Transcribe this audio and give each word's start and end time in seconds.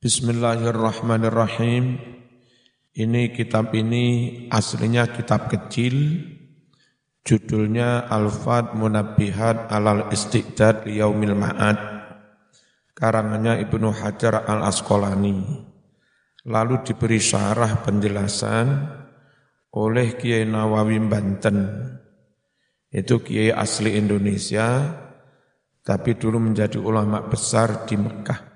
Bismillahirrahmanirrahim. 0.00 2.00
Ini 2.96 3.36
kitab 3.36 3.76
ini 3.76 4.32
aslinya 4.48 5.04
kitab 5.12 5.52
kecil, 5.52 6.24
judulnya 7.20 8.08
Al-Fat 8.08 8.72
Munabihat 8.80 9.68
Alal 9.68 10.08
Istiqdad 10.08 10.88
Yaumil 10.88 11.36
Ma'ad, 11.36 11.76
karangannya 12.96 13.60
Ibnu 13.60 13.92
Hajar 13.92 14.48
Al-Asqalani. 14.48 15.68
Lalu 16.48 16.80
diberi 16.80 17.20
syarah 17.20 17.84
penjelasan 17.84 18.88
oleh 19.76 20.16
Kiai 20.16 20.48
Nawawi 20.48 20.96
Banten. 20.96 21.76
Itu 22.88 23.20
Kiai 23.20 23.52
asli 23.52 24.00
Indonesia, 24.00 24.80
tapi 25.84 26.16
dulu 26.16 26.40
menjadi 26.40 26.80
ulama 26.80 27.20
besar 27.28 27.84
di 27.84 28.00
Mekah 28.00 28.49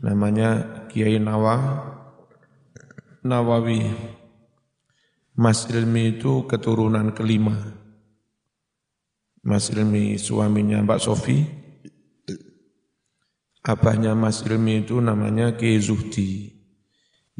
namanya 0.00 0.84
Kiai 0.88 1.20
Nawa 1.20 1.86
Nawawi. 3.20 3.84
Mas 5.36 5.64
Ilmi 5.68 6.20
itu 6.20 6.44
keturunan 6.44 7.16
kelima. 7.16 7.56
Mas 9.40 9.72
Ilmi 9.72 10.20
suaminya 10.20 10.84
Mbak 10.84 11.00
Sofi. 11.00 11.38
Abahnya 13.64 14.16
Mas 14.16 14.44
Ilmi 14.44 14.84
itu 14.84 15.00
namanya 15.00 15.56
Kiai 15.56 15.80
Zuhdi. 15.80 16.56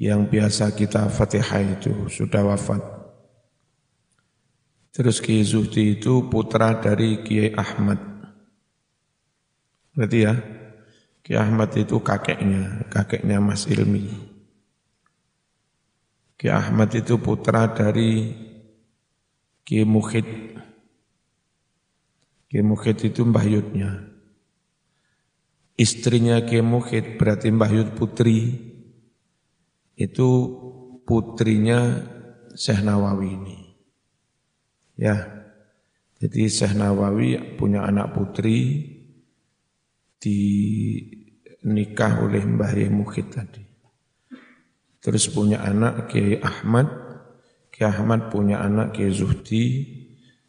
Yang 0.00 0.20
biasa 0.32 0.72
kita 0.72 1.12
Fatihah 1.12 1.60
itu 1.60 2.08
sudah 2.08 2.40
wafat. 2.44 2.80
Terus 4.96 5.20
Kiai 5.20 5.44
Zuhdi 5.44 6.00
itu 6.00 6.24
putra 6.32 6.80
dari 6.80 7.20
Kiai 7.20 7.52
Ahmad. 7.52 8.00
Berarti 9.92 10.18
ya, 10.24 10.32
Ki 11.30 11.38
Ahmad 11.38 11.70
itu 11.78 12.02
kakeknya, 12.02 12.90
kakeknya 12.90 13.38
Mas 13.38 13.62
Ilmi. 13.70 14.02
Ki 16.34 16.50
Ahmad 16.50 16.90
itu 16.90 17.22
putra 17.22 17.70
dari 17.70 18.34
Ki 19.62 19.86
Mukhid. 19.86 20.26
Ki 22.50 22.58
Mukhid 22.66 22.98
itu 23.06 23.22
Mbah 23.22 23.46
Yudnya. 23.46 24.10
Istrinya 25.78 26.42
Ki 26.42 26.66
Mukhid 26.66 27.14
berarti 27.14 27.54
Mbah 27.54 27.78
Yud 27.78 27.94
putri. 27.94 28.66
Itu 29.94 30.28
putrinya 31.06 32.10
Syekh 32.58 32.82
Nawawi 32.82 33.38
ini. 33.38 33.58
Ya, 34.98 35.46
jadi 36.18 36.50
Syekh 36.50 36.74
Nawawi 36.74 37.54
punya 37.54 37.86
anak 37.86 38.18
putri, 38.18 38.82
dinikah 41.60 42.24
oleh 42.24 42.40
Mbah 42.40 42.72
Mukhid 42.88 43.28
tadi. 43.32 43.62
Terus 45.00 45.32
punya 45.32 45.64
anak 45.64 46.12
Kiai 46.12 46.40
Ahmad, 46.40 46.88
Kiai 47.72 47.88
Ahmad 47.88 48.28
punya 48.28 48.60
anak 48.60 48.96
Kiai 48.96 49.12
Zuhdi, 49.12 49.64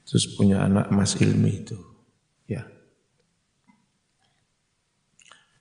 terus 0.03 0.27
punya 0.35 0.63
anak 0.63 0.91
Mas 0.91 1.15
Ilmi 1.19 1.51
itu. 1.51 1.79
Ya. 2.47 2.67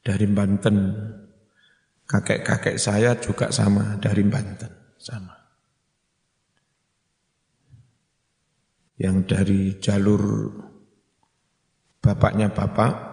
Dari 0.03 0.27
Banten. 0.27 0.77
Kakek-kakek 2.11 2.75
saya 2.75 3.15
juga 3.23 3.55
sama 3.55 3.95
dari 4.03 4.27
Banten, 4.27 4.99
sama. 4.99 5.31
Yang 8.99 9.17
dari 9.31 9.61
jalur 9.79 10.51
bapaknya 12.03 12.51
bapak, 12.51 13.10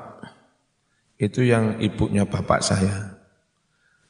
itu 1.17 1.41
yang 1.41 1.81
ibunya 1.81 2.29
bapak 2.29 2.61
saya. 2.61 3.17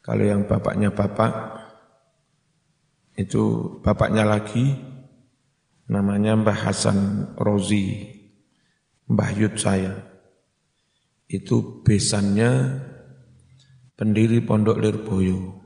Kalau 0.03 0.23
yang 0.23 0.47
bapaknya 0.47 0.91
bapak, 0.91 1.31
itu 3.19 3.75
bapaknya 3.83 4.23
lagi, 4.23 4.75
namanya 5.91 6.36
Mbah 6.36 6.59
Hasan 6.67 6.99
Rozi, 7.36 8.08
Mbah 9.08 9.32
Yud 9.36 9.55
saya. 9.59 9.95
Itu 11.27 11.83
besannya 11.83 12.80
pendiri 13.99 14.39
Pondok 14.43 14.80
Lirboyo. 14.80 15.59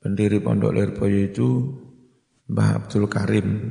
Pendiri 0.00 0.40
Pondok 0.40 0.72
Lirboyo 0.72 1.18
itu 1.28 1.48
Mbah 2.48 2.70
Abdul 2.84 3.04
Karim, 3.12 3.68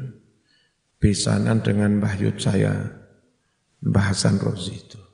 besanan 1.02 1.66
dengan 1.66 1.98
Mbah 1.98 2.14
Yud 2.22 2.38
saya, 2.38 2.74
Mbah 3.82 4.14
Hasan 4.14 4.38
Rozi 4.38 4.78
itu. 4.78 5.07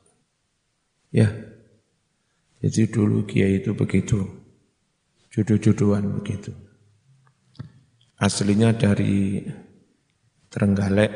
Ya, 1.13 1.29
jadi 2.57 2.90
dulu 2.90 3.29
kiai 3.29 3.62
itu 3.62 3.78
begitu, 3.78 4.25
jodoh-jodohan 5.29 6.09
begitu. 6.09 6.50
Aslinya 8.18 8.74
dari 8.74 9.46
Trenggalek, 10.50 11.13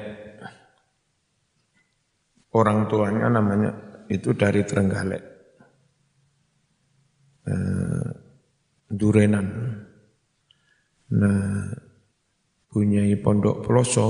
orang 2.54 2.86
tuanya 2.86 3.26
namanya 3.26 3.74
itu 4.06 4.38
dari 4.38 4.62
Trenggalek, 4.70 5.24
eh, 7.50 8.10
Durenan. 8.86 9.48
Nah, 11.10 11.74
punya 12.70 13.02
pondok 13.18 13.66
Peloso, 13.66 14.08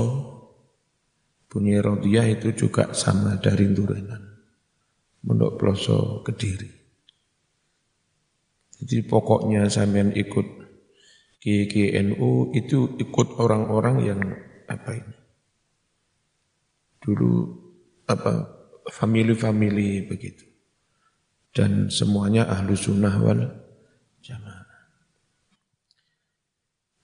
punya 1.48 1.80
Rodiah 1.80 2.28
itu 2.28 2.52
juga 2.52 2.92
sama 2.92 3.40
dari 3.40 3.72
Durenan. 3.72 4.27
Mondok 5.26 5.58
Ploso 5.58 6.22
Kediri. 6.22 6.70
Jadi 8.78 9.02
pokoknya 9.02 9.66
sampean 9.66 10.14
ikut 10.14 10.46
GGNU 11.42 12.54
itu 12.54 12.94
ikut 12.98 13.28
orang-orang 13.42 13.96
yang 14.06 14.20
apa 14.70 14.90
ini? 14.94 15.16
Dulu 17.02 17.32
apa 18.06 18.46
family-family 18.86 20.06
begitu. 20.06 20.46
Dan 21.50 21.90
semuanya 21.90 22.46
ahlu 22.46 22.78
sunnah 22.78 23.18
wal 23.18 23.42
jamaah. 24.22 24.66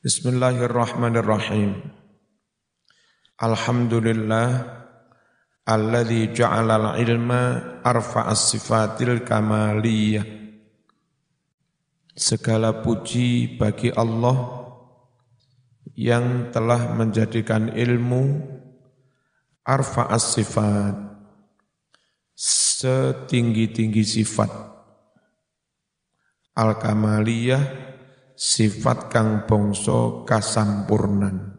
Bismillahirrahmanirrahim. 0.05 1.81
Alhamdulillah 3.41 4.84
alladzi 5.65 6.33
ja'ala 6.37 6.93
al-ilma 6.93 7.81
arfa'as 7.81 8.53
sifatil 8.53 9.25
kamaliyah. 9.25 10.25
Segala 12.15 12.79
puji 12.79 13.59
bagi 13.59 13.91
Allah 13.91 14.63
yang 15.99 16.55
telah 16.55 16.95
menjadikan 16.95 17.75
ilmu 17.75 18.23
arfa'as 19.67 20.39
sifat 20.39 20.95
setinggi-tinggi 22.39 24.05
sifat. 24.07 24.53
Al-kamaliyah 26.55 27.65
sifat 28.39 29.11
kang 29.11 29.43
bongso 29.43 30.23
kasampurnan 30.23 31.54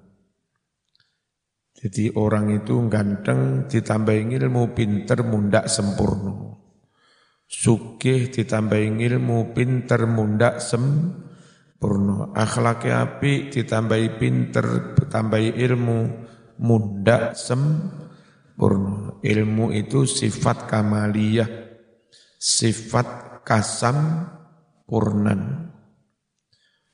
jadi 1.75 2.15
orang 2.15 2.55
itu 2.55 2.87
ganteng 2.87 3.67
ditambahin 3.67 4.31
ilmu 4.31 4.71
pinter 4.71 5.27
mundak 5.27 5.67
sempurna. 5.67 6.55
Sugih 7.45 8.31
ditambahin 8.31 9.03
ilmu 9.03 9.51
pinter 9.51 10.07
mundak 10.07 10.63
sempurna. 10.63 12.31
Akhlaknya 12.31 13.03
api 13.03 13.51
ditambahi 13.51 14.07
pinter 14.15 14.95
ditambahi 14.95 15.51
ilmu 15.67 15.99
mundak 16.63 17.35
sempurna. 17.35 19.19
Ilmu 19.19 19.75
itu 19.75 20.07
sifat 20.07 20.71
kamaliyah, 20.71 21.51
sifat 22.39 23.43
kasam 23.43 24.31
purnan. 24.87 25.69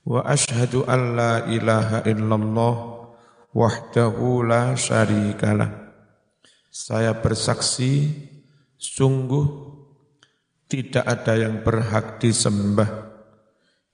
Wa 0.01 0.25
ashadu 0.25 0.89
an 0.89 1.01
la 1.13 1.33
ilaha 1.45 2.01
illallah 2.09 3.00
wahdahu 3.51 4.47
la 4.47 4.75
syarikalah. 4.75 5.71
Saya 6.71 7.19
bersaksi 7.19 8.07
sungguh 8.79 9.47
tidak 10.71 11.03
ada 11.03 11.35
yang 11.35 11.59
berhak 11.67 12.23
disembah 12.23 13.11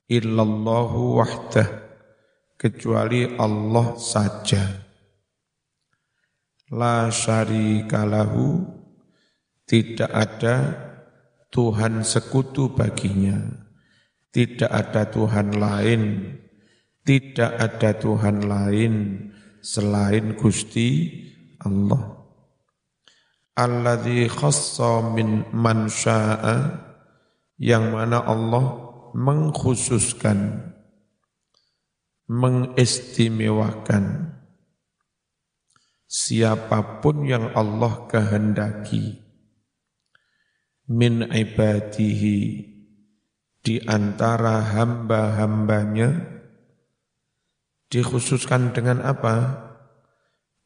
illallahu 0.06 1.18
wahdah 1.18 1.66
kecuali 2.54 3.26
Allah 3.34 3.98
saja. 3.98 4.86
La 6.70 7.10
syarikalahu 7.10 8.62
tidak 9.66 10.12
ada 10.14 10.56
Tuhan 11.50 12.06
sekutu 12.06 12.70
baginya. 12.70 13.40
Tidak 14.30 14.70
ada 14.70 15.10
Tuhan 15.10 15.58
lain. 15.58 16.02
Tidak 17.02 17.52
ada 17.56 17.96
Tuhan 17.96 18.44
lain 18.44 18.94
selain 19.68 20.40
Gusti 20.40 21.12
Allah. 21.60 22.24
Alladzi 23.60 24.32
khassa 24.32 25.12
min 25.12 25.44
man 25.52 25.92
syaa 25.92 26.88
yang 27.60 27.92
mana 27.92 28.24
Allah 28.24 28.88
mengkhususkan, 29.12 30.72
mengistimewakan 32.30 34.38
siapa 36.08 37.04
pun 37.04 37.28
yang 37.28 37.52
Allah 37.52 38.08
kehendaki 38.08 39.20
min 40.88 41.28
ibadihi 41.28 42.40
di 43.66 43.76
antara 43.84 44.64
hamba-hambanya 44.64 46.37
dikhususkan 47.88 48.76
dengan 48.76 49.04
apa? 49.04 49.66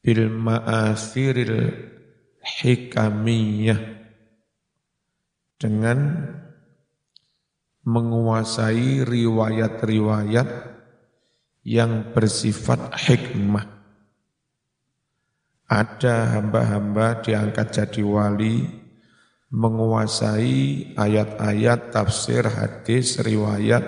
Bil 0.02 0.34
ma'asiril 0.34 1.70
hikamiyah 2.42 3.82
dengan 5.62 6.26
menguasai 7.86 9.06
riwayat-riwayat 9.06 10.50
yang 11.62 12.14
bersifat 12.14 12.98
hikmah. 12.98 13.66
Ada 15.70 16.36
hamba-hamba 16.36 17.22
diangkat 17.22 17.68
jadi 17.72 18.04
wali, 18.04 18.66
menguasai 19.54 20.96
ayat-ayat 20.98 21.94
tafsir 21.94 22.44
hadis 22.44 23.22
riwayat 23.22 23.84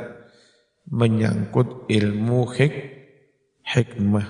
menyangkut 0.88 1.88
ilmu 1.88 2.48
hik 2.52 3.03
hikmah. 3.68 4.28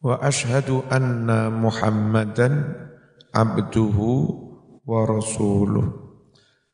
Wa 0.00 0.20
ashhadu 0.22 0.86
anna 0.92 1.50
Muhammadan 1.50 2.86
abduhu 3.34 4.44
wa 4.86 5.02
rasuluh 5.02 6.06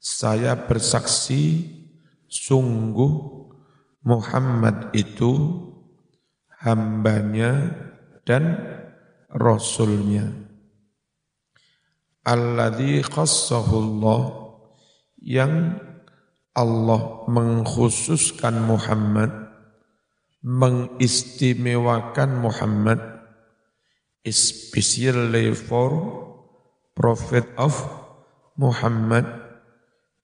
saya 0.03 0.59
bersaksi 0.59 1.71
sungguh 2.27 3.15
Muhammad 4.03 4.91
itu 4.99 5.31
hambanya 6.59 7.71
dan 8.27 8.59
rasulnya. 9.31 10.27
Alladhi 12.27 12.99
khassahullah 13.07 14.51
yang 15.23 15.79
Allah 16.51 17.23
mengkhususkan 17.31 18.59
Muhammad, 18.67 19.31
mengistimewakan 20.43 22.43
Muhammad, 22.43 22.99
especially 24.27 25.55
for 25.55 25.91
Prophet 26.93 27.47
of 27.57 27.73
Muhammad 28.59 29.43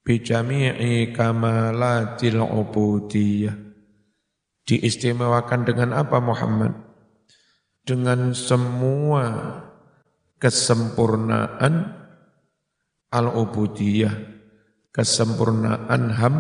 bijami'i 0.09 1.13
kamalatil 1.13 2.41
ubudiyah. 2.41 3.53
Diistimewakan 4.65 5.69
dengan 5.69 5.93
apa 5.93 6.17
Muhammad? 6.21 6.73
Dengan 7.85 8.37
semua 8.37 9.25
kesempurnaan 10.37 11.97
al-ubudiyah, 13.09 14.13
kesempurnaan 14.93 16.03
ham, 16.13 16.37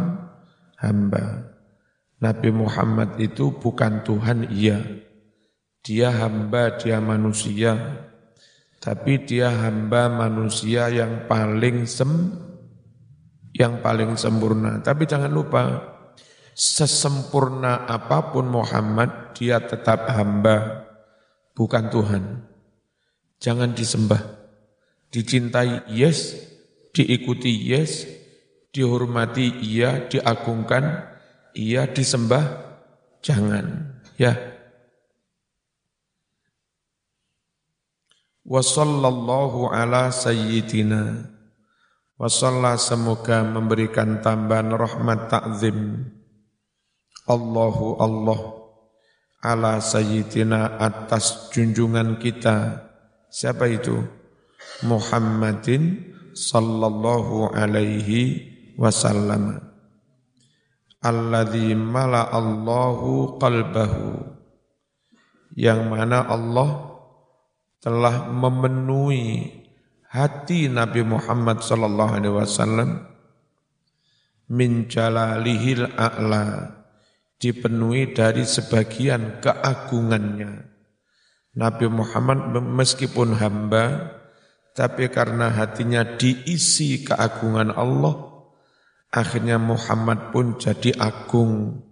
hamba. 0.81 1.57
Nabi 2.19 2.51
Muhammad 2.51 3.15
itu 3.23 3.55
bukan 3.55 4.03
Tuhan, 4.03 4.51
iya. 4.51 4.83
Dia 5.87 6.11
hamba, 6.11 6.75
dia 6.77 6.99
manusia. 6.99 8.05
Tapi 8.79 9.27
dia 9.27 9.51
hamba 9.51 10.11
manusia 10.11 10.91
yang 10.91 11.27
paling 11.27 11.87
sempurna 11.87 12.49
yang 13.59 13.83
paling 13.83 14.15
sempurna. 14.15 14.79
Tapi 14.81 15.05
jangan 15.05 15.35
lupa, 15.35 15.83
sesempurna 16.55 17.85
apa 17.91 18.31
pun 18.31 18.47
Muhammad, 18.47 19.35
dia 19.35 19.59
tetap 19.59 20.07
hamba, 20.15 20.87
bukan 21.59 21.91
Tuhan. 21.91 22.25
Jangan 23.43 23.75
disembah. 23.75 24.23
Dicintai, 25.11 25.91
yes. 25.91 26.39
Diikuti, 26.95 27.51
yes. 27.51 28.07
Dihormati, 28.71 29.63
iya. 29.63 30.07
Diagungkan, 30.07 31.18
iya. 31.59 31.91
Disembah, 31.91 32.47
jangan. 33.19 33.99
Ya. 34.15 34.39
Wa 38.47 38.63
sallallahu 38.63 39.69
ala 39.69 40.09
sayyidina 40.09 41.35
Wasallah 42.19 42.75
semoga 42.83 43.47
memberikan 43.47 44.19
tambahan 44.19 44.75
rahmat 44.75 45.31
takzim 45.31 46.11
Allahu 47.31 47.95
Allah 48.03 48.41
ala 49.39 49.79
sayyidina 49.79 50.83
atas 50.83 51.47
junjungan 51.55 52.19
kita 52.19 52.91
siapa 53.31 53.71
itu 53.71 54.03
Muhammadin 54.83 56.11
sallallahu 56.35 57.55
alaihi 57.55 58.75
wasallam 58.75 59.68
alladzi 60.99 61.75
mala 61.79 62.27
Allahu 62.31 63.39
qalbahu 63.39 64.19
yang 65.55 65.91
mana 65.91 66.27
Allah 66.27 66.99
telah 67.79 68.27
memenuhi 68.31 69.55
hati 70.11 70.67
Nabi 70.67 71.07
Muhammad 71.07 71.63
sallallahu 71.63 72.13
alaihi 72.19 72.35
wasallam 72.35 72.91
min 74.51 74.91
jalalihil 74.91 75.87
a'la 75.95 76.75
dipenuhi 77.39 78.11
dari 78.17 78.43
sebagian 78.43 79.39
keagungannya. 79.39 80.67
Nabi 81.59 81.87
Muhammad 81.91 82.55
meskipun 82.55 83.39
hamba 83.39 84.15
tapi 84.75 85.11
karena 85.11 85.51
hatinya 85.51 86.07
diisi 86.19 87.03
keagungan 87.03 87.75
Allah 87.75 88.28
akhirnya 89.13 89.57
Muhammad 89.57 90.33
pun 90.33 90.57
jadi 90.61 90.97
agung 91.01 91.85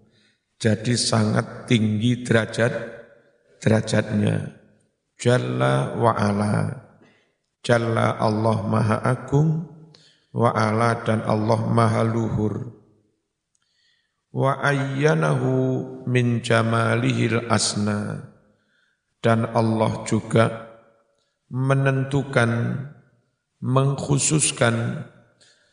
jadi 0.57 0.95
sangat 0.97 1.69
tinggi 1.69 2.25
derajat 2.25 2.73
derajatnya 3.61 4.57
jalla 5.17 5.97
wa 5.97 6.13
ala 6.13 6.87
Jalla 7.67 8.15
Allah 8.23 8.63
Maha 8.63 9.03
Agung, 9.03 9.67
wa 10.31 10.55
ala 10.55 11.03
dan 11.03 11.27
Allah 11.27 11.67
Maha 11.67 12.07
Luhur. 12.07 12.79
Wa 14.31 14.63
ayyanahu 14.63 16.07
min 16.07 16.47
jamalihil 16.47 17.51
asna. 17.51 18.31
Dan 19.19 19.51
Allah 19.51 20.07
juga 20.07 20.79
menentukan, 21.51 22.79
mengkhususkan 23.59 25.03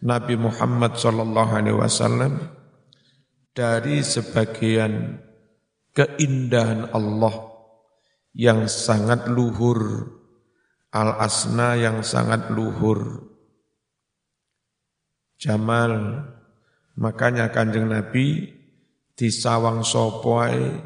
Nabi 0.03 0.35
Muhammad 0.35 0.99
sallallahu 0.99 1.51
alaihi 1.55 1.79
wasallam 1.79 2.51
dari 3.55 4.03
sebagian 4.03 5.23
keindahan 5.95 6.91
Allah 6.91 7.55
yang 8.35 8.67
sangat 8.67 9.31
luhur 9.31 10.11
al-asna 10.93 11.73
yang 11.73 12.05
sangat 12.05 12.53
luhur. 12.53 13.25
Jamal, 15.41 16.23
makanya 16.95 17.49
kanjeng 17.49 17.89
Nabi 17.89 18.47
di 19.17 19.27
sawang 19.33 19.81
sopoai 19.81 20.79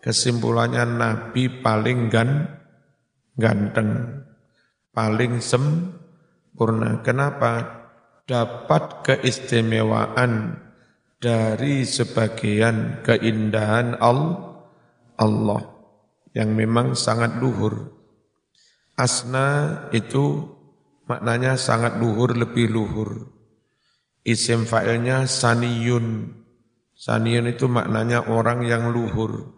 kesimpulannya 0.00 0.86
Nabi 0.86 1.60
paling 1.60 2.08
gan, 2.08 2.46
ganteng, 3.34 4.22
paling 4.94 5.42
sempurna. 5.42 7.02
Kenapa? 7.02 7.77
Dapat 8.28 9.08
keistimewaan 9.08 10.60
dari 11.16 11.88
sebagian 11.88 13.00
keindahan 13.00 13.96
Allah 13.96 15.62
yang 16.36 16.52
memang 16.52 16.92
sangat 16.92 17.40
luhur. 17.40 17.88
Asna 19.00 19.88
itu 19.96 20.44
maknanya 21.08 21.56
sangat 21.56 21.96
luhur, 21.96 22.36
lebih 22.36 22.68
luhur. 22.68 23.32
Isim 24.28 24.68
fa'ilnya 24.68 25.24
saniyun. 25.24 26.28
Saniyun 26.92 27.48
itu 27.48 27.64
maknanya 27.64 28.28
orang 28.28 28.66
yang 28.68 28.92
luhur. 28.92 29.56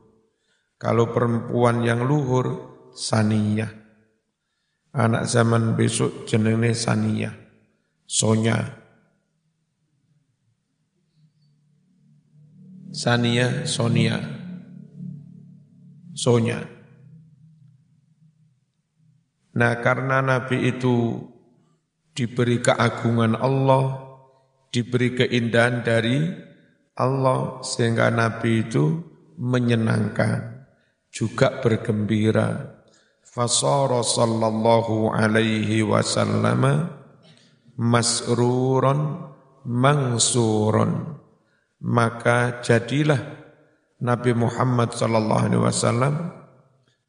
Kalau 0.79 1.11
perempuan 1.11 1.83
yang 1.83 2.07
luhur, 2.07 2.71
saniyah. 2.95 3.73
Anak 4.95 5.27
zaman 5.27 5.75
besok 5.75 6.31
jenenge 6.31 6.71
saniyah. 6.79 7.40
Sonya. 8.11 8.59
Sania, 12.91 13.63
Sonia. 13.71 14.19
Sonya. 16.11 16.59
Nah 19.55 19.79
karena 19.79 20.19
Nabi 20.27 20.75
itu 20.75 21.23
diberi 22.11 22.59
keagungan 22.59 23.39
Allah, 23.39 24.19
diberi 24.75 25.15
keindahan 25.15 25.87
dari 25.87 26.35
Allah 26.99 27.63
sehingga 27.63 28.11
Nabi 28.11 28.67
itu 28.67 29.07
menyenangkan 29.39 30.67
juga 31.15 31.63
bergembira 31.63 32.83
fasara 33.23 34.03
sallallahu 34.03 35.15
alaihi 35.15 35.87
wasallam 35.87 36.99
masruron 37.81 39.33
mangsuron 39.65 41.17
maka 41.81 42.61
jadilah 42.61 43.41
Nabi 44.01 44.37
Muhammad 44.37 44.93
sallallahu 44.93 45.45
alaihi 45.49 45.65
wasallam 45.65 46.15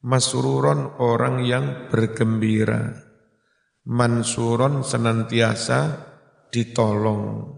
masruron 0.03 0.97
orang 0.99 1.45
yang 1.45 1.65
bergembira. 1.87 2.95
Mansuron 3.81 4.85
senantiasa 4.85 5.79
ditolong. 6.53 7.57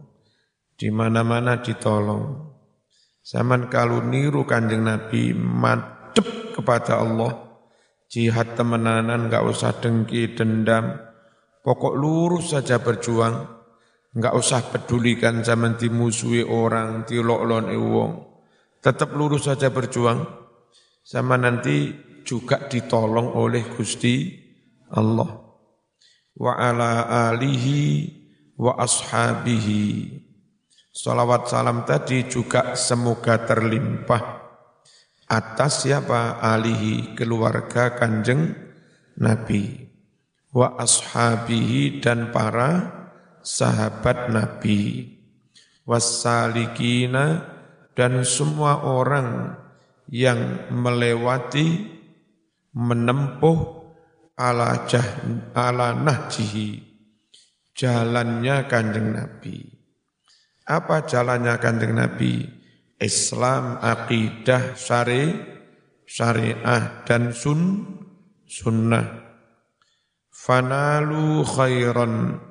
Di 0.74 0.90
mana-mana 0.90 1.60
ditolong. 1.60 2.54
Zaman 3.24 3.72
kalau 3.72 4.04
niru 4.04 4.44
kanjeng 4.44 4.88
Nabi 4.88 5.36
madep 5.36 6.56
kepada 6.56 7.00
Allah. 7.00 7.34
Jihad 8.14 8.54
temenanan 8.54 9.26
gak 9.26 9.42
usah 9.42 9.74
dengki 9.82 10.38
dendam 10.38 11.13
pokok 11.64 11.96
lurus 11.96 12.52
saja 12.52 12.78
berjuang 12.84 13.64
Enggak 14.14 14.38
usah 14.38 14.62
pedulikan 14.70 15.42
zaman 15.42 15.74
dimusuhi 15.74 16.46
orang, 16.46 17.02
dilok-lon 17.02 17.74
wong. 17.74 18.12
Tetap 18.78 19.10
lurus 19.18 19.50
saja 19.50 19.74
berjuang. 19.74 20.22
Sama 21.02 21.34
nanti 21.34 21.90
juga 22.22 22.62
ditolong 22.70 23.34
oleh 23.34 23.66
Gusti 23.74 24.30
Allah. 24.94 25.34
Wa 26.38 26.54
ala 26.62 27.10
alihi 27.34 27.82
wa 28.62 28.78
ashabihi. 28.78 30.22
Salawat 30.94 31.50
salam 31.50 31.82
tadi 31.82 32.30
juga 32.30 32.78
semoga 32.78 33.42
terlimpah 33.42 34.46
atas 35.26 35.90
siapa 35.90 36.38
alihi 36.38 37.18
keluarga 37.18 37.98
kanjeng 37.98 38.54
Nabi 39.18 39.83
wa 40.54 40.78
ashabihi 40.78 42.00
dan 42.00 42.30
para 42.30 43.04
sahabat 43.42 44.30
Nabi. 44.30 45.10
Wassalikina 45.84 47.44
dan 47.92 48.24
semua 48.24 48.88
orang 48.88 49.60
yang 50.08 50.72
melewati 50.72 51.92
menempuh 52.72 53.84
ala 54.40 54.88
jah, 54.88 55.04
ala 55.52 55.92
nahjihi 55.92 56.80
jalannya 57.76 58.64
kanjeng 58.72 59.12
Nabi. 59.12 59.60
Apa 60.64 61.04
jalannya 61.04 61.60
kanjeng 61.60 62.00
Nabi? 62.00 62.48
Islam 63.04 63.84
akidah 63.84 64.80
syari 64.80 65.36
syariah 66.08 67.04
dan 67.04 67.36
sun 67.36 67.84
sunnah 68.48 69.23
fanalu 70.44 71.48
khairan 71.48 72.44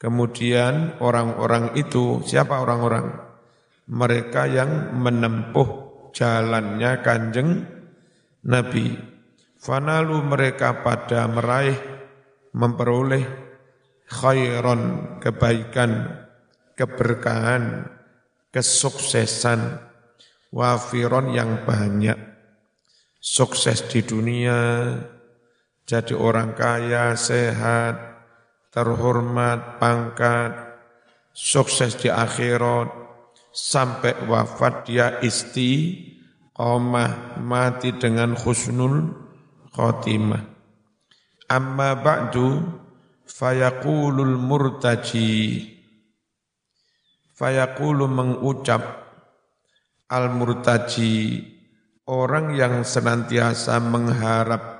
Kemudian 0.00 0.96
orang-orang 1.04 1.76
itu, 1.76 2.24
siapa 2.24 2.56
orang-orang? 2.64 3.20
Mereka 3.84 4.48
yang 4.48 4.96
menempuh 4.96 5.68
jalannya 6.16 7.04
kanjeng 7.04 7.68
Nabi. 8.48 8.96
Fanalu 9.60 10.24
mereka 10.24 10.80
pada 10.80 11.28
meraih, 11.28 11.76
memperoleh 12.56 13.28
khairon, 14.08 14.80
kebaikan, 15.20 16.24
keberkahan, 16.80 17.92
kesuksesan, 18.56 19.84
wafiron 20.48 21.36
yang 21.36 21.60
banyak. 21.68 22.16
Sukses 23.20 23.84
di 23.84 24.00
dunia, 24.00 24.56
jadi 25.90 26.14
orang 26.14 26.54
kaya, 26.54 27.18
sehat, 27.18 27.98
terhormat, 28.70 29.82
pangkat, 29.82 30.54
sukses 31.34 31.98
di 31.98 32.06
akhirat, 32.06 32.94
sampai 33.50 34.14
wafat 34.30 34.86
dia 34.86 35.18
isti, 35.18 35.98
qomah, 36.54 37.42
mati 37.42 37.90
dengan 37.98 38.38
khusnul 38.38 39.10
khotimah. 39.74 40.46
Amma 41.50 41.98
ba'du 41.98 42.62
fayaqulul 43.26 44.38
murtaji 44.38 45.66
fayaqulu 47.34 48.06
mengucap 48.06 48.82
al 50.06 50.30
murtaji 50.30 51.42
orang 52.06 52.54
yang 52.54 52.86
senantiasa 52.86 53.82
mengharap 53.82 54.79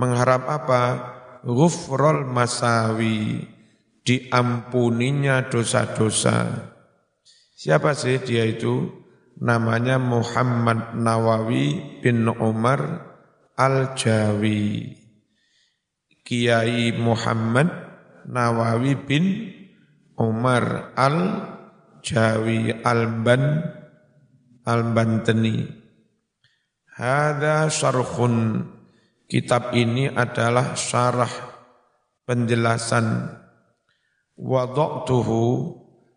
mengharap 0.00 0.48
apa 0.48 0.82
ghufrul 1.44 2.24
masawi, 2.24 3.44
diampuninya 4.00 5.52
dosa-dosa. 5.52 6.72
Siapa 7.52 7.92
sih 7.92 8.16
dia 8.24 8.48
itu? 8.48 8.88
Namanya 9.40 10.00
Muhammad 10.00 10.96
Nawawi 10.96 12.00
bin 12.00 12.24
Umar 12.28 12.80
Al-Jawi. 13.56 14.96
Kiai 16.24 16.96
Muhammad 16.96 17.68
Nawawi 18.24 18.96
bin 19.00 19.24
Umar 20.16 20.92
Al-Jawi 20.96 22.84
Al-Ban 22.84 23.44
Al-Banteni. 24.64 25.64
Hada 27.00 27.72
syarhun 27.72 28.68
Kitab 29.30 29.78
ini 29.78 30.10
adalah 30.10 30.74
syarah 30.74 31.30
penjelasan. 32.26 33.30
Wadoktuhu 34.34 35.70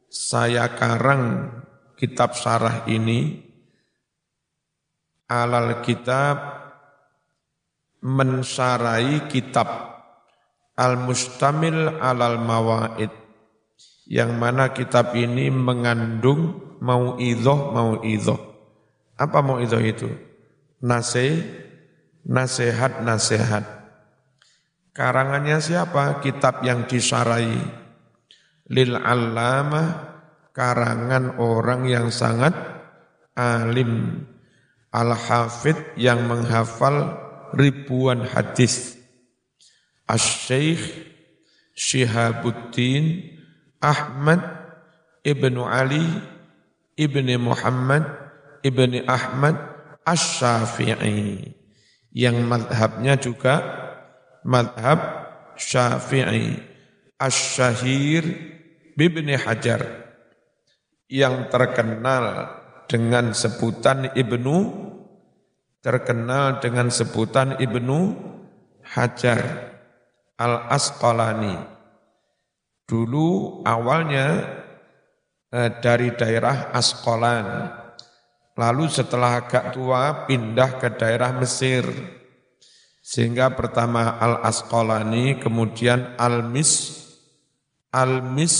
saya 0.10 0.74
karang 0.74 1.54
kitab 1.94 2.34
syarah 2.34 2.90
ini. 2.90 3.38
Alal 5.30 5.86
kitab 5.86 6.42
mensarai 8.02 9.30
kitab. 9.30 9.94
Al-mustamil 10.74 12.02
alal 12.02 12.42
mawaid. 12.42 13.14
Yang 14.10 14.32
mana 14.34 14.74
kitab 14.74 15.14
ini 15.14 15.54
mengandung 15.54 16.74
mau 16.82 17.22
idoh 17.22 17.72
mau 17.72 18.02
idoh 18.02 18.54
apa 19.18 19.46
mau 19.46 19.62
idoh 19.62 19.82
itu? 19.82 20.10
Nase 20.82 21.38
nasihat-nasihat. 22.28 23.66
Karangannya 24.94 25.58
siapa? 25.58 26.22
Kitab 26.22 26.62
yang 26.62 26.86
disarai 26.86 27.84
lil 28.70 28.96
allamah 28.96 30.14
karangan 30.56 31.42
orang 31.42 31.90
yang 31.90 32.08
sangat 32.14 32.54
alim 33.34 34.24
al-hafid 34.94 35.98
yang 35.98 36.30
menghafal 36.30 37.18
ribuan 37.58 38.24
hadis 38.24 38.96
Asy-Syaikh 40.06 40.84
Syihabuddin 41.74 43.34
Ahmad 43.82 44.46
Ibnu 45.26 45.66
Ali 45.66 46.06
Ibni 46.94 47.36
Muhammad 47.42 48.06
Ibni 48.62 49.02
Ahmad 49.10 49.58
Asy-Syafi'i 50.06 51.63
yang 52.14 52.46
madhabnya 52.46 53.18
juga 53.18 53.60
madhab 54.46 55.00
syafi'i 55.58 56.62
asyahir 57.18 58.24
bibni 58.94 59.34
hajar. 59.34 60.06
Yang 61.10 61.52
terkenal 61.54 62.58
dengan 62.90 63.38
sebutan 63.38 64.14
ibnu 64.18 64.58
terkenal 65.84 66.64
dengan 66.64 66.90
sebutan 66.90 67.60
ibnu 67.60 68.18
hajar 68.82 69.76
al 70.40 70.72
asqalani 70.74 71.74
dulu 72.88 73.62
awalnya 73.64 74.44
eh, 75.50 75.70
dari 75.80 76.14
daerah 76.14 76.70
Asqalan 76.76 77.46
Lalu 78.54 78.86
setelah 78.86 79.42
agak 79.42 79.74
tua 79.74 80.30
pindah 80.30 80.78
ke 80.78 80.94
daerah 80.94 81.34
Mesir. 81.34 81.90
Sehingga 83.04 83.52
pertama 83.58 84.22
Al-Asqalani, 84.22 85.42
kemudian 85.42 86.14
Al-Mis, 86.22 87.02
Al-Mis, 87.90 88.56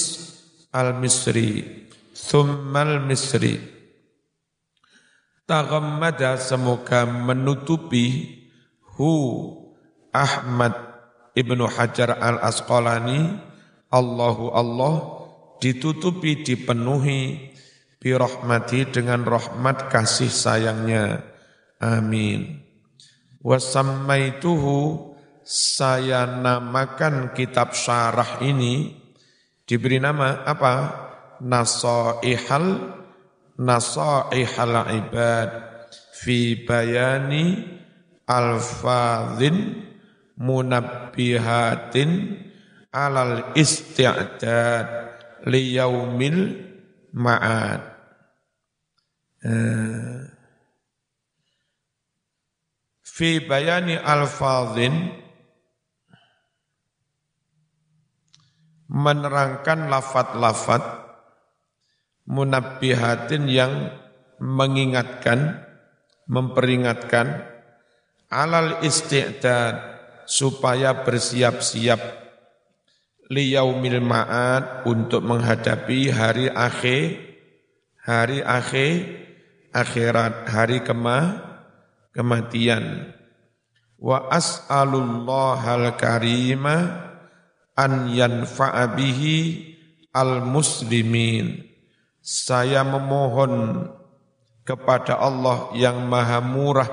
Al-Misri, 0.74 1.86
Thummal 2.12 3.06
Misri. 3.06 3.62
Taghammada 5.46 6.42
semoga 6.42 7.06
menutupi 7.06 8.42
hu 8.98 9.14
Ahmad 10.10 10.74
Ibnu 11.38 11.70
Hajar 11.70 12.18
Al-Asqalani, 12.18 13.38
Allahu 13.94 14.50
Allah 14.58 14.94
ditutupi 15.62 16.42
dipenuhi 16.42 17.53
birahmati 18.04 18.92
dengan 18.92 19.24
rahmat 19.24 19.88
kasih 19.88 20.28
sayangnya. 20.28 21.24
Amin. 21.80 22.60
Wasammaituhu 23.40 25.16
saya 25.48 26.28
namakan 26.28 27.32
kitab 27.32 27.72
syarah 27.72 28.44
ini. 28.44 29.00
Diberi 29.64 30.04
nama 30.04 30.44
apa? 30.44 30.76
Nasaihal 31.40 32.92
nasaihal 33.56 34.78
ibad. 35.00 35.50
Fi 36.12 36.60
bayani 36.68 37.68
alfadhin 38.28 39.84
munabbihatin 40.40 42.12
alal 42.92 43.52
isti'dad 43.56 44.88
liyaumil 45.44 46.64
ma'ad. 47.12 47.93
Eh, 49.44 50.24
fi 53.04 53.44
bayani 53.44 54.00
alfadhin 54.00 55.12
menerangkan 58.88 59.92
lafat-lafat 59.92 60.84
munabbihatin 62.24 63.52
yang 63.52 63.92
mengingatkan, 64.40 65.60
memperingatkan 66.24 67.44
alal 68.32 68.80
isti'dad 68.80 69.76
supaya 70.24 71.04
bersiap-siap 71.04 72.00
liyaumil 73.28 74.00
ma'ad 74.00 74.88
untuk 74.88 75.20
menghadapi 75.20 76.16
hari 76.16 76.48
akhir 76.48 77.20
hari 78.04 78.40
akhir 78.40 79.24
akhirat 79.74 80.48
hari 80.48 80.86
kema 80.86 81.42
kematian. 82.14 83.12
Wa 83.98 84.30
as'alullahal 84.30 85.98
karima 85.98 87.10
an 87.74 88.14
yanfa'a 88.14 88.94
bihi 88.94 89.74
al 90.14 90.46
muslimin 90.46 91.74
saya 92.24 92.88
memohon 92.88 93.84
kepada 94.64 95.20
Allah 95.20 95.76
yang 95.76 96.08
maha 96.08 96.40
murah 96.40 96.88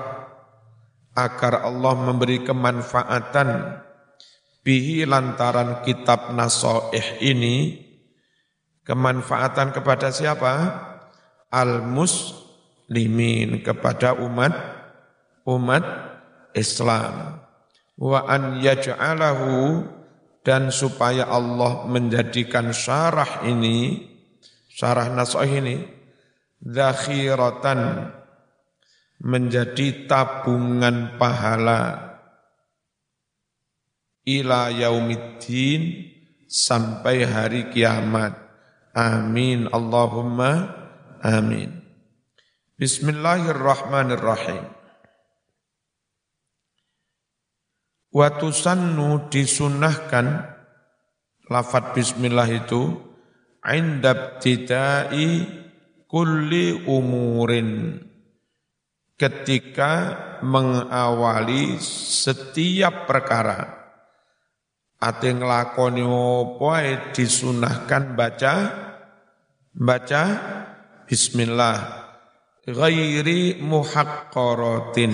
agar 1.15 1.63
Allah 1.63 1.95
memberi 1.95 2.43
kemanfaatan 2.43 3.79
bihi 4.67 5.07
lantaran 5.07 5.79
kitab 5.87 6.35
nasoih 6.35 7.23
ini. 7.23 7.87
Kemanfaatan 8.81 9.71
kepada 9.71 10.09
siapa? 10.11 10.51
Al-muslimin 12.91 13.63
kepada 13.63 14.19
umat 14.19 14.51
umat 15.47 15.83
Islam 16.51 17.39
wa 17.95 18.19
an 18.27 18.59
yaj'alahu 18.59 19.87
dan 20.43 20.75
supaya 20.75 21.31
Allah 21.31 21.87
menjadikan 21.87 22.75
syarah 22.75 23.47
ini 23.47 24.11
syarah 24.67 25.07
nasoih 25.07 25.63
ini 25.63 25.87
zakhiratan 26.59 28.11
menjadi 29.23 30.11
tabungan 30.11 31.15
pahala 31.15 32.11
ila 34.27 34.67
yaumiddin 34.67 36.11
sampai 36.51 37.23
hari 37.23 37.71
kiamat. 37.71 38.35
Amin. 38.91 39.71
Allahumma 39.71 40.75
amin. 41.23 41.80
Bismillahirrahmanirrahim. 42.81 44.65
Watusannu 48.09 49.29
disunahkan 49.29 50.49
lafat 51.45 51.93
bismillah 51.93 52.49
itu 52.49 52.97
indab 53.61 54.41
tidai 54.41 55.45
kulli 56.09 56.81
umurin 56.89 58.01
ketika 59.13 60.17
mengawali 60.41 61.77
setiap 61.85 63.05
perkara. 63.05 63.77
Ate 64.97 65.29
nglakoni 65.37 66.01
apa 66.01 67.13
disunahkan 67.13 68.17
baca 68.17 68.53
baca 69.69 70.23
bismillah 71.05 72.00
ghairi 72.67 73.57
muhaqqaratin 73.61 75.13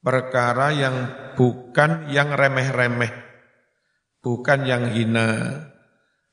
perkara 0.00 0.72
yang 0.72 0.96
bukan 1.36 2.08
yang 2.12 2.32
remeh-remeh 2.32 3.12
bukan 4.24 4.64
yang 4.64 4.88
hina 4.92 5.28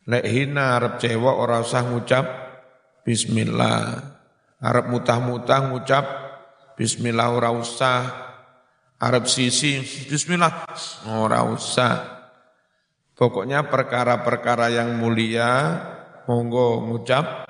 lek 0.08 0.25
hina 0.27 0.80
arep 0.80 0.99
cewek 0.99 1.36
ora 1.36 1.60
usah 1.60 1.84
ngucap 1.88 2.25
bismillah 3.04 3.99
arep 4.63 4.86
mutah-mutah 4.88 5.71
ngucap 5.71 6.06
Bismillah 6.82 7.30
ora 7.30 7.54
usah. 7.54 8.01
Arab 8.97 9.30
sisi 9.30 9.77
bismillah 10.10 10.65
ora 11.13 11.45
usah. 11.45 12.25
Pokoknya 13.13 13.69
perkara-perkara 13.69 14.73
yang 14.73 14.97
mulia 14.97 15.77
monggo 16.25 16.82
ngucap 16.89 17.45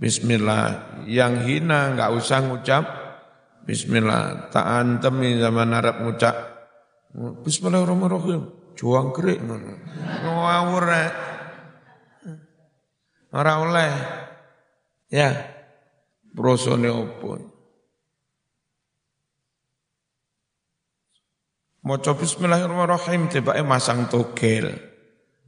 bismillah. 0.00 0.98
Yang 1.04 1.34
hina 1.46 1.94
enggak 1.94 2.10
usah 2.16 2.40
ngucap 2.42 2.84
bismillah. 3.68 4.48
Tak 4.48 4.64
antemi 4.64 5.36
zaman 5.36 5.76
Arab 5.76 6.02
ngucap 6.02 6.34
bismillahirrahmanirrahim. 7.44 8.48
Juang 8.74 9.12
kerik. 9.12 9.44
Ngawur 9.44 10.88
Ora 13.30 13.52
oleh. 13.62 13.92
Ya. 15.12 15.30
Prosone 16.30 16.90
opo? 16.90 17.38
Maca 21.80 22.12
bismillahirrahmanirrahim 22.12 23.32
tibake 23.32 23.64
masang 23.64 24.06
togel. 24.10 24.76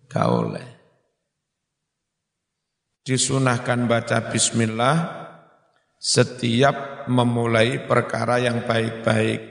Gak 0.08 0.26
oleh. 0.28 0.71
Disunahkan 3.02 3.90
baca 3.90 4.30
bismillah 4.30 5.26
setiap 5.98 7.06
memulai 7.10 7.82
perkara 7.82 8.38
yang 8.38 8.62
baik-baik. 8.62 9.42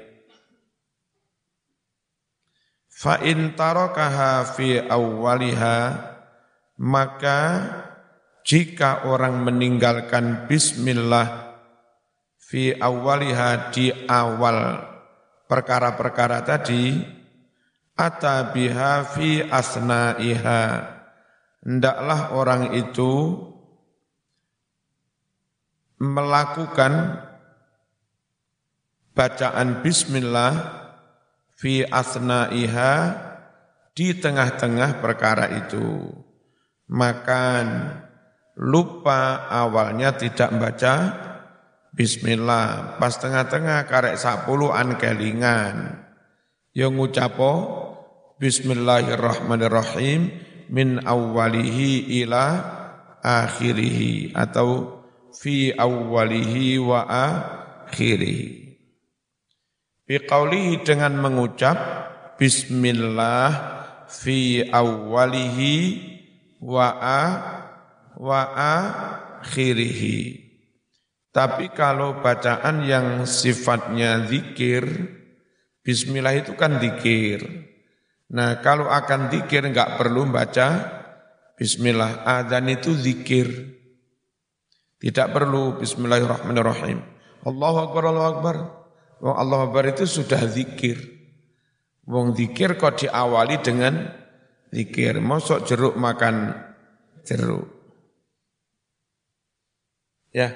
Fa 2.88 3.20
in 3.28 3.52
tarakaha 3.52 4.48
fi 4.56 4.80
awwaliha 4.80 5.78
maka 6.80 7.40
jika 8.48 9.04
orang 9.12 9.44
meninggalkan 9.44 10.48
bismillah 10.48 11.60
fi 12.40 12.72
awwaliha 12.72 13.76
di 13.76 13.92
awal 14.08 14.80
perkara-perkara 15.52 16.40
tadi 16.48 17.04
atabiha 18.00 18.92
fi 19.12 19.44
asna'iha 19.44 20.62
hendaklah 21.62 22.34
orang 22.34 22.74
itu 22.74 23.38
melakukan 26.02 27.22
bacaan 29.14 29.86
bismillah 29.86 30.54
fi 31.54 31.86
asna'iha 31.86 32.94
di 33.94 34.18
tengah-tengah 34.18 34.98
perkara 34.98 35.46
itu. 35.62 36.10
Makan 36.92 37.66
lupa 38.60 39.48
awalnya 39.48 40.12
tidak 40.18 40.52
membaca 40.52 40.96
Bismillah, 41.92 42.96
pas 43.04 43.20
tengah-tengah 43.20 43.84
karek 43.84 44.16
an 44.16 44.96
kelingan. 44.96 46.00
Yang 46.72 46.92
ngucapo 46.96 47.54
Bismillahirrahmanirrahim 48.40 50.32
min 50.72 51.04
awwalihi 51.04 52.24
ila 52.24 52.46
akhirihi 53.22 54.34
atau 54.34 55.04
fi 55.36 55.76
awwalihi 55.76 56.80
wa 56.82 57.06
akhirihi. 57.06 58.80
Biqaulihi 60.08 60.84
dengan 60.84 61.16
mengucap 61.20 61.78
Bismillah 62.42 63.54
fi 64.10 64.66
awwalihi 64.66 65.76
wa 66.58 66.90
a 66.98 67.24
wa 68.18 68.42
akhirihi. 68.58 70.50
Tapi 71.32 71.70
kalau 71.72 72.20
bacaan 72.20 72.84
yang 72.84 73.24
sifatnya 73.24 74.26
zikir, 74.28 74.84
bismillah 75.86 76.34
itu 76.44 76.58
kan 76.58 76.82
zikir. 76.82 77.71
Nah 78.32 78.64
kalau 78.64 78.88
akan 78.88 79.28
zikir 79.28 79.68
nggak 79.68 80.00
perlu 80.00 80.28
baca 80.32 81.00
Bismillah. 81.62 82.26
Adzan 82.26 82.74
itu 82.74 82.90
zikir. 82.98 83.46
Tidak 84.98 85.30
perlu 85.30 85.78
Bismillahirrahmanirrahim. 85.78 86.98
Allahu 87.46 87.78
Akbar, 87.86 88.04
Allahu 88.10 88.30
Akbar. 88.34 88.56
Wong 89.22 89.36
Allah 89.38 89.70
Akbar 89.70 89.86
itu 89.94 90.10
sudah 90.10 90.42
zikir. 90.50 90.98
Wong 92.10 92.34
zikir 92.34 92.82
kok 92.82 93.06
diawali 93.06 93.62
dengan 93.62 94.10
zikir. 94.74 95.22
Mosok 95.22 95.70
jeruk 95.70 95.94
makan 96.02 96.50
jeruk. 97.30 97.70
Ya. 100.34 100.50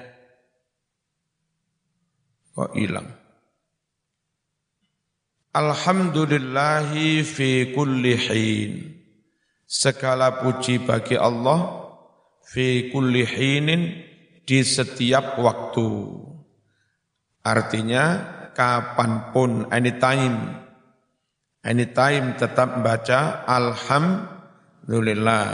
Kok 2.50 2.74
hilang? 2.74 3.06
Alhamdulillahi 5.56 7.24
fi 7.24 7.72
kulli 7.72 8.12
hin. 8.12 8.92
Segala 9.64 10.44
puji 10.44 10.84
bagi 10.84 11.16
Allah 11.16 11.88
fi 12.44 12.92
kulli 12.92 13.24
hinin 13.24 14.04
di 14.44 14.60
setiap 14.60 15.40
waktu. 15.40 15.88
Artinya 17.40 18.04
kapan 18.52 19.32
pun, 19.32 19.64
anytime. 19.72 20.60
Anytime 21.64 22.36
tetap 22.36 22.84
baca 22.84 23.48
Alhamdulillah. 23.48 25.48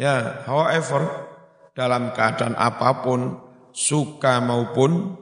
Ya, 0.00 0.48
however, 0.48 1.28
dalam 1.76 2.16
keadaan 2.16 2.56
apa 2.56 3.04
pun, 3.04 3.36
suka 3.76 4.40
maupun 4.40 5.20